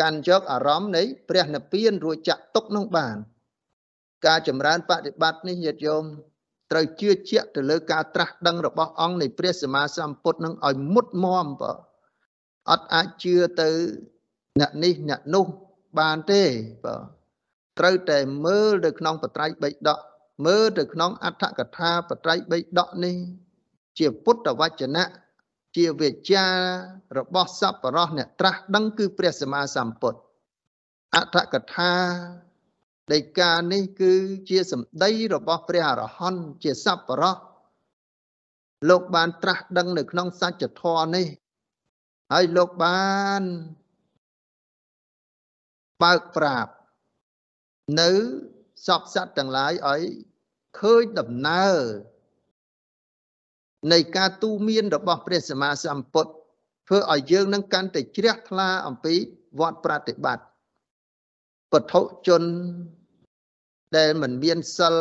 [0.00, 3.16] កាន់យកអារម្មណ៍នៃព្រះនិព្វានរួចចាក់ទុកនោះបាន
[4.26, 6.04] ការចម្រើនបប្រតិបត្តិនេះញាតិញោម
[6.70, 11.72] ត្រូវជឿជាក់ទៅលើការត្រាស់ដឹងរបស់អង្គនៃព្រះសម្មាសម្ពុទ្ធនឹងឲ្យមុតមមបើ
[12.70, 13.68] អត់អាចជឿទៅ
[14.60, 15.46] អ្នកនេះអ្នកនោះ
[15.98, 16.42] បានទេ
[16.84, 17.17] បើ
[17.78, 19.98] ត្រូវតែមើលទៅក្នុងបត្រៃបិដក
[20.46, 23.16] មើលទៅក្នុងអដ្ឋកថាបត្រៃបិដកនេះ
[23.98, 25.04] ជាពុទ្ធវចនៈ
[25.76, 26.46] ជាវិជ្ជា
[27.18, 30.20] របស់សពរោះអ្នកត្រាស់ដឹងគឺព្រះសម្មាសម្ពុទ្ធ
[31.16, 31.92] អដ្ឋកថា
[33.12, 34.12] ដីកានេះគឺ
[34.48, 37.36] ជាសម្ដីរបស់ព្រះអរហន្តជាសពរោះ
[38.88, 41.26] លោកបានត្រាស់ដឹងនៅក្នុងសច្ចធម៌នេះ
[42.32, 43.08] ហើយលោកបា
[43.40, 43.42] ន
[46.02, 46.72] បើកប្រាប់
[48.00, 48.10] នៅ
[48.86, 50.02] សពសត្វទាំងឡាយឲ្យ
[50.80, 51.76] ឃើញដំណើរ
[53.92, 56.32] នៃការទូមានរបស់ព្រះសម្មាសម្ពុទ្ធ
[56.88, 59.14] ធ្វើឲ្យយើងនឹងកាន់តែជ្រះថ្លាអំពី
[59.60, 60.44] វត្តប្រតិបត្តិ
[61.72, 62.42] ពធុជន
[63.96, 64.96] ដែលមិនមានសិល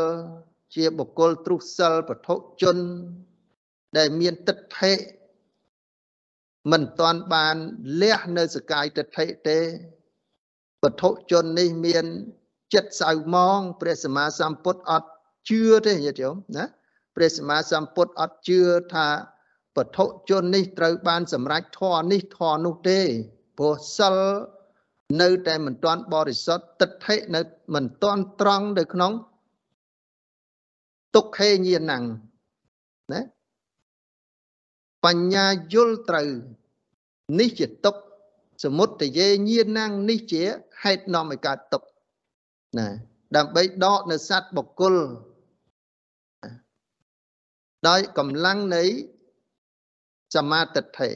[0.75, 2.77] ជាបុគ្គលទ្រុសិលពធុជន
[3.97, 4.93] ដែលមានទិដ្ឋិ
[6.71, 7.55] មិនតាន់បាន
[8.01, 9.59] លះនៅសកាយទិដ្ឋិទេ
[10.83, 12.05] ពធុជននេះមាន
[12.73, 15.09] ចិត្តសៅម៉ងព្រះសម្មាសម្ពុទ្ធអត់
[15.49, 16.65] ជឿទេញាតិញោមណា
[17.15, 18.59] ព្រះសម្មាសម្ពុទ្ធអត់ជឿ
[18.93, 19.07] ថា
[19.75, 22.99] ពធុជននេះត្រូវបានសម្រេចធម៌នេះធម៌នោះទេ
[23.57, 24.15] ព្រោះសិល
[25.21, 27.41] នៅតែមិនទាន់បរិសុទ្ធទិដ្ឋិនៅ
[27.75, 29.13] មិនទាន់ត្រង់នៅក្នុង
[31.15, 31.97] ទុក្ខេញាណੰ
[33.11, 33.21] ណា
[35.05, 36.29] បញ្ញាយល់ត្រូវ
[37.39, 38.01] នេះជាទុក្ខ
[38.63, 40.43] សមុទយេញាណੰនេះជា
[40.81, 41.87] ហេតុនាំឲ្យកើតទុក្ខ
[42.77, 42.87] ណា
[43.37, 44.95] ដើម្បីដកនៅសត្វបុគ្គល
[47.87, 48.83] ដោយកម្លាំងនៃ
[50.35, 51.09] សមាទិដ្ឋិ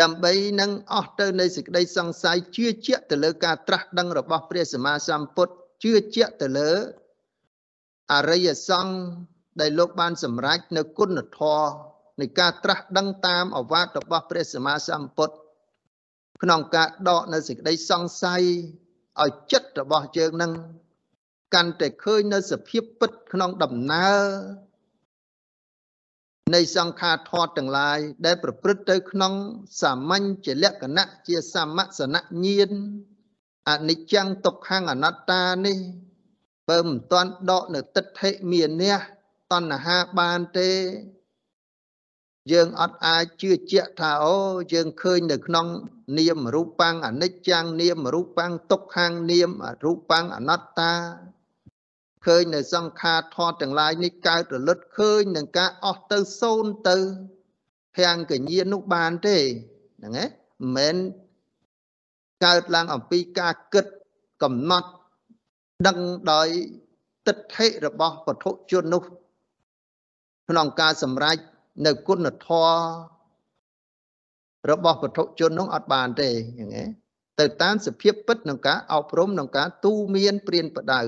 [0.00, 6.72] ដើម្បីនឹងអស់ទៅនៃសេចក្តីសង្ស័យជឿជាក់ទៅលើការត្រាស់ដឹងរបស់ព្រះសម្មាសម្ពុទ្ធជឿជាក់ទៅលើ
[8.12, 8.94] អរិយសង្ឃ
[9.60, 11.70] ដែលលោកបានសម្រេចនៅគុណធម៌
[12.20, 15.34] នៃការត្រាស់ដឹងតាមអវាទរបស់ព្រះសម្មាសម្ពុទ្ធ
[16.42, 18.42] ក្នុងការដកនៅសេចក្តីសង្ស័យ
[19.20, 20.52] ឲ្យចិត្តរបស់យើងនឹង
[21.54, 24.24] កាន់តែឃើញនៅសភាពពិតក្នុងដំណើរ
[26.54, 29.32] នៃសង្ខារធម៌ទាំងឡាយដែលប្រព្រឹត្តទៅក្នុង
[29.82, 32.70] សាមញ្ញជាលក្ខណៈជាសមសនញាណ
[33.68, 35.78] អនិច្ចំទុក្ខំអនត្តានេះ
[36.68, 38.96] បើមិនទាន់ដកនៅទិដ្ឋិមានះ
[39.52, 40.70] តណ្ហាបានទេ
[42.50, 44.38] យើងអត់អាចជឿជាក់ថាអូ
[44.72, 45.66] យើងឃើញនៅក្នុង
[46.18, 49.50] នាមរូបាំងអនិច្ចំនាមរូបាំងទុក្ខំនាម
[49.84, 50.92] រូបាំងអនត្តា
[52.24, 56.96] ឃើញនៅសង្ខារធម៌ទាំងឡាយនេះកើតរលត់ឃើញនឹងការអស់ទៅសូន្យទៅ
[57.96, 59.36] ភាំងកញ្ញានោះបានទេ
[59.98, 60.28] ហ្នឹងឯង
[60.60, 60.96] មិនមែន
[62.44, 63.86] កើតឡើងអំពីការគិត
[64.42, 64.88] កំណត់
[65.86, 65.98] ដឹង
[66.32, 66.48] ដោយ
[67.26, 69.02] ទិដ្ឋិរបស់ពធជននោះ
[70.48, 71.38] ក្នុងការសម្រេច
[71.86, 73.22] នៅគុណធម៌
[74.70, 76.88] របស់ពធជននោះអត់បានទេយ៉ាងហ្នឹង
[77.40, 81.02] ទៅតាមសភាពពិតក្នុងការអប់រំក្នុងការទូមានព្រានបដៅ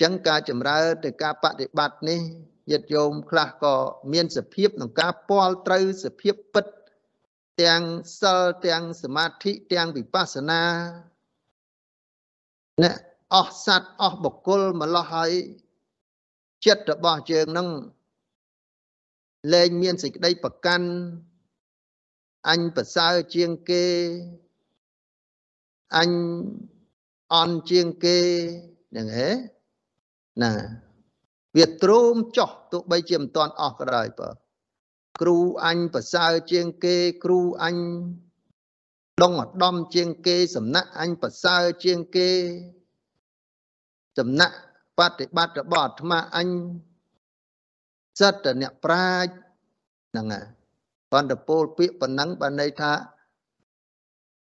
[0.00, 2.20] ចឹងការចម្រើនទៅការបដិបត្តិនេះ
[2.70, 3.74] ញាតិញោមខ្លះក៏
[4.12, 6.66] មានសភាពក្នុងការពាល់ត្រូវសភាពពិត
[7.62, 7.82] ទាំង
[8.20, 10.62] សិលទាំងសមាធិទាំងវិបស្សនា
[12.82, 12.90] ណា
[13.34, 15.32] អស់សัตว์អស់បុគ្គលម្លោះហើយ
[16.66, 17.68] ចិត្តរបស់យើងនឹង
[19.50, 20.88] លែងមានសេចក្តីប្រកាន់
[22.48, 23.84] អញប្រសើរជាងគេ
[25.96, 26.10] អញ
[27.34, 28.18] អន់ជាងគេ
[28.90, 29.30] ហ្នឹងហ៎
[30.42, 30.52] ណា
[31.56, 34.30] វាទ្រោមចោះទោះបីជាមិនតាន់អស់ក៏ដោយបើ
[35.20, 35.36] គ្រូ
[35.66, 37.76] អញប្រសើរជាងគេ គ្រូអញ
[39.22, 42.28] ដងឧត្តមជាងគេ សំណាក់អញប្រសើរជាងគេ
[44.18, 44.56] សំណាក់
[44.98, 46.48] បប្រតិបត្តិរបស់អាត្មាអញ
[48.20, 49.30] សិតតែអ្នកប្រាជ្ញ
[50.10, 50.46] ហ្នឹងហើយ
[51.12, 52.92] ប៉ុន្តែពោលពាក្យប៉ុណ្ណឹងបានន័យថា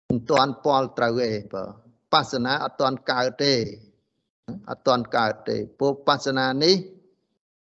[0.09, 1.65] មិនទាន់ពលត្រូវទេបើ
[2.13, 3.55] បាសនាអត់ទាន់កើតទេ
[4.71, 6.77] អត់ទាន់កើតទេពោលបាសនានេះ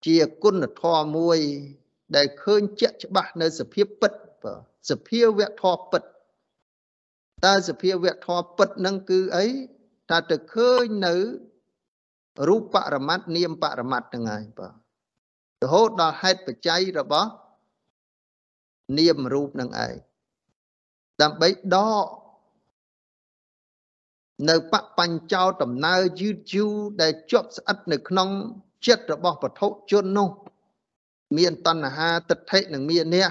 [0.05, 1.39] ជាគុណធម៌មួយ
[2.15, 4.13] ដែលឃើញជាក់ច្បាស់នៅសភាពពិត
[4.43, 4.53] បើ
[4.89, 6.03] សភាវៈធម៌ពិត
[7.45, 9.45] តើសភាវៈធម៌ពិតនឹងគឺអី
[10.09, 11.13] ថាទៅឃើញនៅ
[12.47, 14.84] រូបបរមត្តនាមបរមត្តទាំងហើយបាទ
[15.65, 17.29] រហូតដល់ហេតុបច្ច័យរបស់
[18.97, 19.95] នាមរូបនឹងឯង
[21.21, 22.05] ដើម្បីដក
[24.49, 28.29] នៅបបញ្ចោដំណើរយឺតយូរដែលជាប់ស្អិតនៅក្នុង
[28.85, 29.61] ចិត្តរបស់ពធ
[29.91, 30.29] ជននោះ
[31.37, 33.29] មានតណ្ហាទិដ្ឋិនិងមាននេះ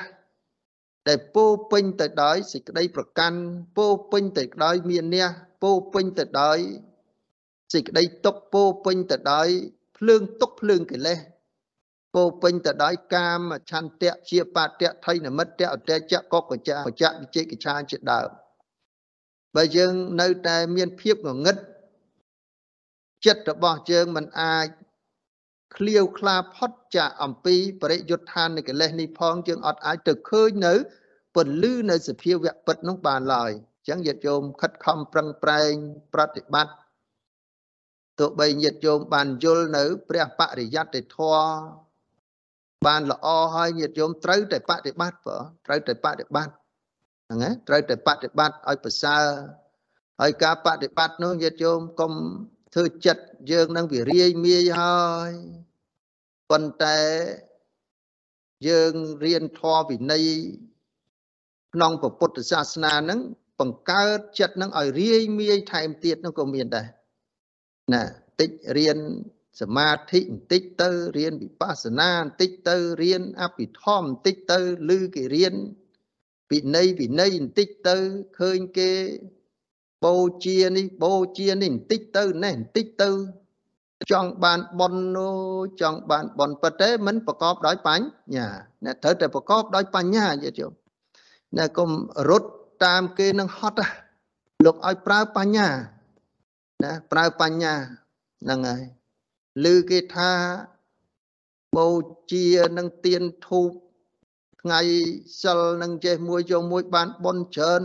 [1.08, 3.38] ដែលពោពេញទៅដោយសេចក្តីប្រកាន់
[3.76, 5.28] ពោពេញទៅដោយមាននេះ
[5.62, 6.58] ពោពេញទៅដោយ
[7.72, 9.48] សេចក្តីទុកពោពេញទៅដោយ
[9.96, 11.18] ភ្លើងទុកភ្លើងកិលេស
[12.14, 13.40] ពោពេញទៅដោយកាម
[13.70, 18.28] ឆន្ទៈជាបតៈថៃនមិត្តអតេចៈកកចាបច្ចៈវិជិកិច្ឆាជាដើម
[19.56, 21.56] បើយើងនៅតែមានភាពងងឹត
[23.26, 24.66] ចិត្តរបស់យើងមិនអាច
[25.76, 30.74] ឃ្លាវខ្លាផុតចាកអំពីបរិយុទ្ធាននៃកិលេសនេះផងយើងអត់អាចទៅឃើញនៅ
[31.34, 35.72] ពន្លឺនៅសភាវៈពិតនោះបានឡើយអញ្ចឹងញាតិញោមខិតខំប្រឹងប្រែង
[36.14, 36.74] ប្រតិបត្តិ
[38.18, 41.83] ទោះបីញាតិញោមបានយល់នៅ ព្រះបរិយត្តិធម៌
[42.86, 46.52] បានល្អហើយញាតិញោមត្រូវតែបប្រតិបត្តិបើត្រូវតែបប្រតិបត្តិ
[47.26, 49.24] ហ្នឹងណាត្រូវតែបប្រតិបត្តិឲ្យប្រសើរ
[50.20, 52.12] ហើយការបប្រតិបត្តិនោះញាតិញោមកុំ
[52.74, 55.32] ធ្វើចិត្តយើងនឹងវារាយមាយហើយ
[56.50, 56.98] ប៉ុន្តែ
[58.68, 58.92] យើង
[59.24, 60.26] រៀនធម៌វិន័យ
[61.74, 63.20] ក្នុងពុទ្ធសាសនាហ្នឹង
[63.60, 66.86] បង្កើតចិត្តនឹងឲ្យរាយមាយថែមទៀតនោះក៏មានដែរ
[67.92, 68.02] ណា
[68.40, 68.98] តិចរៀន
[69.60, 74.58] សមាធិបន្តិចទៅរៀនវិបស្សនាបន្តិចទៅរៀនអភិធម្មបន្តិចទៅ
[74.96, 75.54] ឬគេរៀន
[76.50, 77.96] វិន័យវិន័យបន្តិចទៅ
[78.38, 78.90] ឃើញគេ
[80.04, 83.10] បូជានេះបូជានេះបន្តិចទៅនេះបន្តិចទៅ
[84.12, 85.36] ចង់បានបននោះ
[85.80, 88.46] ចង់បានបនប៉ុន្តែមិនប្រកបដោយបញ្ញា
[88.84, 90.72] អ្នកត្រូវតែប្រកបដោយបញ្ញាយល់ជុំ
[91.56, 91.90] អ្នកកុំ
[92.28, 92.48] រត់
[92.84, 93.78] តាមគេនឹងហត់
[94.64, 95.68] លោកឲ្យប្រើបញ្ញា
[96.82, 97.74] ណាប្រើបញ្ញា
[98.42, 98.82] ហ្នឹងហើយ
[99.62, 100.32] ឮគេថា
[101.76, 101.88] បូ
[102.32, 102.46] ជា
[102.76, 103.70] នឹងទៀនធូប
[104.62, 104.80] ថ្ងៃ
[105.42, 107.82] សិលនឹងចេះមួយយកមួយបានបនច្រើន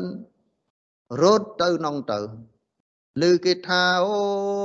[1.21, 2.19] រត់ទៅនងទៅ
[3.21, 4.21] ឮគេថាអូ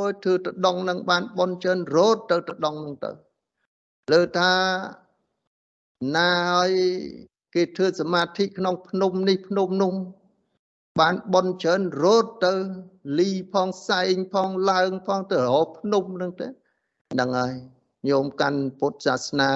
[0.09, 3.11] យធ្វើទៅដងនឹងបានបនច្រើនរត់ទៅទៅដងនឹងទៅ
[4.13, 4.53] លើថា
[6.17, 6.73] ណាឲ្យ
[7.55, 9.95] គេធ្វើសមាធិក្នុងភ្នំនេះភ្នំនោះ
[11.01, 12.53] បានបនច្រើនរត់ទៅ
[13.19, 16.47] លីផងសែងផងឡើងផងទៅរកភ្នំនឹងទៅ
[17.15, 17.55] ហ្នឹងហើយ
[18.09, 19.53] ញោមកាន់ពុទ្ធសាសនា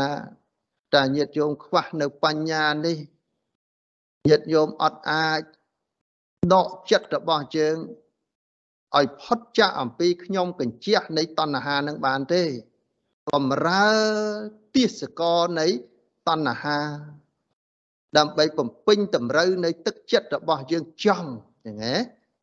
[0.95, 2.99] តែញាតិញោមខ្វះនៅបញ្ញានេះ
[4.29, 5.41] ញាតិញោមអត់អាច
[6.55, 7.77] ដកចិត្តរបស់យើង
[8.97, 12.45] ឲ្យផុតចាកអំពីខ្ញុំកញ្ជះនៃតណ្ហានឹងបានទេ
[13.31, 13.89] បំរើ
[14.75, 15.67] ទាសកលនៃ
[16.29, 16.81] តណ្ហា
[18.19, 21.31] ដើម្បីបំពេញតម្រូវនៃទឹកចិត្តរបស់យើងចង់
[21.65, 21.97] ចឹងហ៎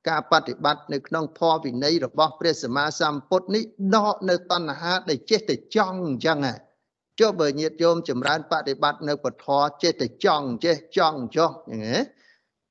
[0.08, 3.64] ការបប្រតិបត្តិនៅក្នុងធម៌វិន័យរបស់ព្រះសម្មាសម្ពុទ្ធនេះ
[3.96, 6.40] ដកនៅតណ្ហាដែលចេះតែចង់អញ្ចឹង
[7.20, 9.48] ចុះបើញាតិញោមចម្រើនបប្រតិបត្តិនៅពធ
[9.84, 12.04] ចេះតែចង់ចេះចង់ចុះអញ្ចឹង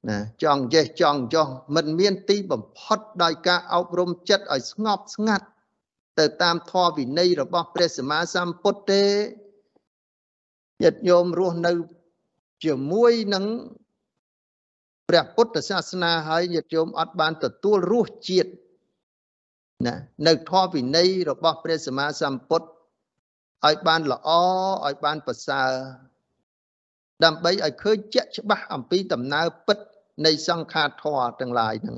[0.08, 5.46] ណាចង់ចេះចង់ចុះមិនមាន ទីបំផុតដោយការអប់រំចិត្តឲ្យស្ងប់ស្ងាត់
[6.18, 9.04] ទៅតាមធម៌វិន័យរបស់ព្រះសម្មាសម្ពុទ្ធទេ
[10.82, 11.72] ញាតិញោមរស់នៅ
[12.64, 13.44] ជាមួយនឹង
[15.08, 18.50] ព្រះពុទ្ធសាសនាហើយញាតិញោមអត់បានទទួលរសជាតិ
[19.86, 19.94] ណា
[20.26, 22.66] នៅធម៌វិន័យរបស់ព្រះសម្មាសម្ពុទ្ធ
[23.66, 24.28] ឲ្យបានល្អ
[24.86, 25.70] ឲ្យបានប្រសើរ
[27.24, 29.78] ដើម្បីឲ្យឃើញជាក់ច្បាស់អំពីដំណើរពិត
[30.26, 31.96] នៃសង្ខារធម៌ទាំងឡាយហ្នឹង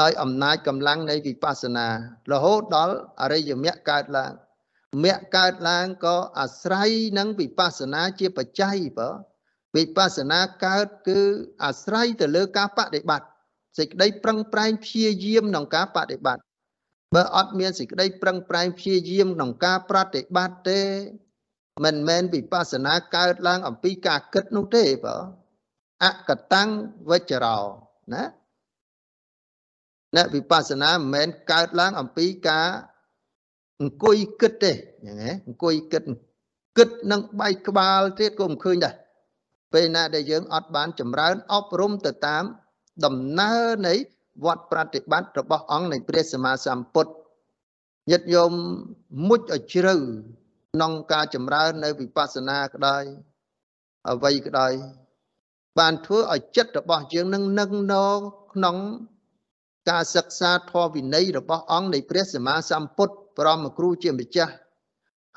[0.00, 1.86] ដោយអំណាចកម្លាំងនៃវិបស្សនា
[2.32, 4.32] រហូតដល់អរិយមគ្គកើតឡើង
[5.04, 9.10] មគ្គកើតឡើងក៏អាស្រ័យនឹងវិបស្សនាជាបច្ច័យបើ
[9.76, 11.20] វិបស្សនាកើតគឺ
[11.64, 13.28] អាស្រ័យទៅលើការបដិបត្តិ
[13.78, 16.42] សេចក្តីប្រឹងប្រែងព្យាយាមក្នុងការបដិបត្តិ
[17.14, 20.80] បើអត់មានសេចក្តីប្រឹងប្រែងព្យាយាមក្នុងការប្រតិបត្តិទេ
[21.84, 25.16] មិនមែនវិបស្សនាកើតឡើងអំពីការគិតនោះទេបើ
[26.04, 26.68] អកតាំង
[27.10, 27.58] វិជ្ជរោ
[28.14, 28.22] ណា
[30.16, 32.68] អ្នកវិបស្សនាមិនមែនកើតឡើងអំពីការ
[33.80, 36.02] អង្គុយគិតទេហ្នឹងហ៎អង្គុយគិត
[36.78, 38.94] គិតនឹងបែកក្បាលទៀតក៏មិនឃើញដែរ
[39.72, 42.44] ពេលណាដែលយើងអត់បានចម្រើនអប់រំទៅតាម
[43.04, 43.94] ដំណើរនៃ
[44.44, 47.12] វត្តប្រតិបត្តិរបស់អង្គនៃព្រះសម្មាសម្ពុទ្ធ
[48.10, 48.52] ញាតិញោម
[49.28, 49.94] មុជឲ្យជ្រៅ
[50.74, 52.98] ក្នុងការចម្រើននៅវិបស្សនាក្តី
[54.10, 54.68] អ្វីក្តី
[55.78, 57.94] បានធ្វើឲ្យចិត្តរបស់យើងនឹងនឹងណ
[58.52, 58.76] ក្នុង
[59.90, 64.54] ការសិក្សាធម៌វិន័យរបស់អង្គនៃព្រះសម្មាសម្ពុទ្ធបរមគ្រូជាម្ចាស់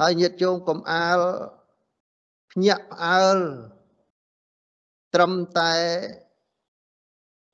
[0.01, 1.19] ហើយញាតិញោមកុំអាល
[2.51, 3.39] ភ្ញាក់ផ្អើល
[5.14, 5.74] ត្រឹមតែ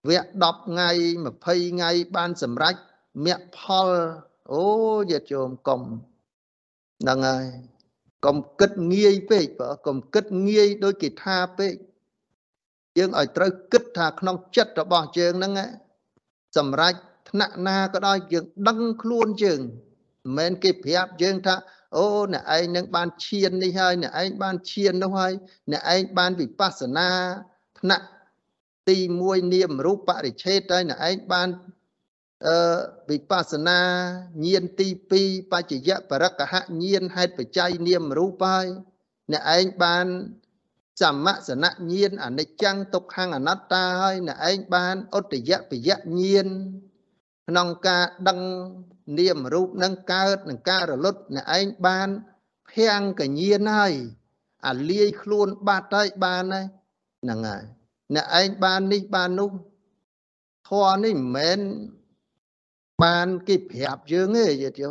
[0.10, 0.89] វគ្គ10ថ្ងៃ
[1.24, 2.76] 20ថ្ងៃបានសម្រេច
[3.26, 3.89] មគ្គផល
[4.51, 4.64] អូ
[5.10, 5.82] ញាតិញោមកុំ
[7.01, 7.45] ហ្នឹងហើយ
[8.26, 11.74] កុំគិតងាយពេកបើកុំគិតងាយដូចគេថាពេក
[12.97, 15.53] យើងឲ្យត្រូវគិតថាក្នុងចិត្តរបស់យើងហ្នឹង
[16.57, 16.93] សម្រេច
[17.30, 21.55] ថ្នាក់ណាក៏ដោយយើងដឹងខ្លួនយើងមិនមែនគេប្រាប់យើងថា
[21.95, 25.33] អូអ្នកឯងនឹងបានឈាននេះហើយអ្នកឯងបានឈាននោះហើយ
[25.71, 27.09] អ្នកឯងបានវិបស្សនា
[27.79, 28.05] ថ្នាក់
[28.89, 31.49] ទី1នាមរូបបរិឆេទហើយអ្នកឯងបាន
[32.47, 32.57] អឺ
[33.09, 33.79] វិបស្សនា
[34.45, 34.87] ញាណទី
[35.19, 38.67] 2បច្ចយៈបរកហញាណហេតុបច្ច័យនាមរូបហើយ
[39.31, 40.07] អ្នកឯងបាន
[41.01, 46.47] សមសនញាណអនិច្ចំទុក្ខអនត្តាហើយអ្នកឯងបានឧត្តយបយញាណ
[47.47, 48.39] ក្នុងការដឹង
[49.18, 52.10] នាមរូបនឹងកើតនឹងការរលត់អ្នកឯងបាន
[52.72, 53.93] ភាំងកញាណហើយ
[54.68, 56.66] អាលាយខ្លួនបាត់ហើយបានហើយ
[57.22, 57.64] ហ្នឹងហើយ
[58.16, 59.51] អ្នកឯងបាននេះបាននោះ
[60.70, 61.60] ធម៌នេះមិនមែន
[63.03, 64.89] បានគេប្រាប់យើងទេយល់ទេ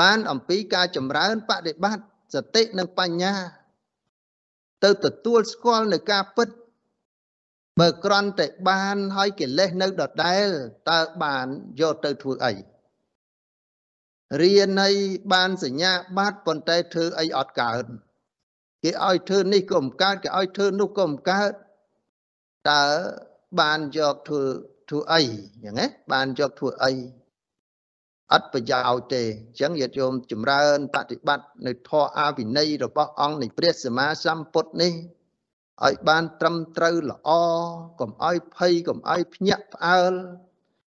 [0.00, 2.04] បានអំពីការចម្រើនបដិបត្តិ
[2.34, 3.34] សតិនិងបញ្ញា
[4.84, 6.48] ទៅទទួលស្គាល់នៅការពិត
[7.80, 10.48] បើក្រន់តែបានហើយកិលេសនៅដដែល
[10.90, 11.46] តើបាន
[11.80, 12.54] យកទៅធ្វើអី
[14.40, 14.94] រៀនឲ្យ
[15.32, 17.84] បានសញ្ញាបាត់ប៉ុន្តែធ្វើអីអត់កើត
[18.82, 21.52] គេឲ្យធ្វើនេះក៏មិនកើតគេឲ្យធ្វើនោះក៏មិនកើត
[22.70, 22.84] តើ
[23.60, 24.42] បានយកធ្វើ
[24.90, 25.22] ធ្វើអី
[25.64, 26.92] យ៉ាងណាបានយកធ្វើអី
[28.32, 34.92] អត់ប្រយោជន៍ទេអញ្ចឹងញាតិញោមចម្រើនបប្រតិបត្តិនៅធម៌អាវិន័យរបស់អង្គនៃព្រះសម្មាសម្ពុទ្ធនេះ
[35.84, 37.30] ឲ្យបានត្រឹមត្រូវល្អ
[38.00, 40.12] កុំឲ្យភ័យកុំឲ្យភ្ញាក់ផ្អើល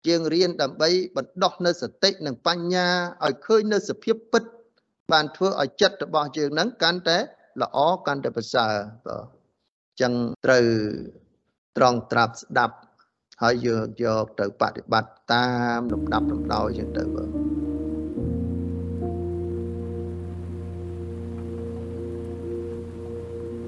[0.08, 2.88] ជាងរៀនដើម្បីបណ្ដោះនៅសតិនិងបញ្ញា
[3.26, 4.44] ឲ្យឃើញនៅសភាពពិត
[5.12, 7.18] បានធ្វើឲ្យចិត្តរបស់យើងនឹងកាន់តែ
[7.62, 7.78] ល្អ
[8.08, 8.74] កាន់តែប្រសើរ
[9.06, 9.22] បាទអ
[9.94, 10.14] ញ្ចឹង
[10.46, 10.66] ត្រូវ
[11.78, 12.76] ត្រង់ត្រាប់ស្ដាប់
[13.42, 17.68] ហើយយើងយកទៅបប្រតិបត្តិតាមលំដាប់លំដោយចឹងទៅបាទ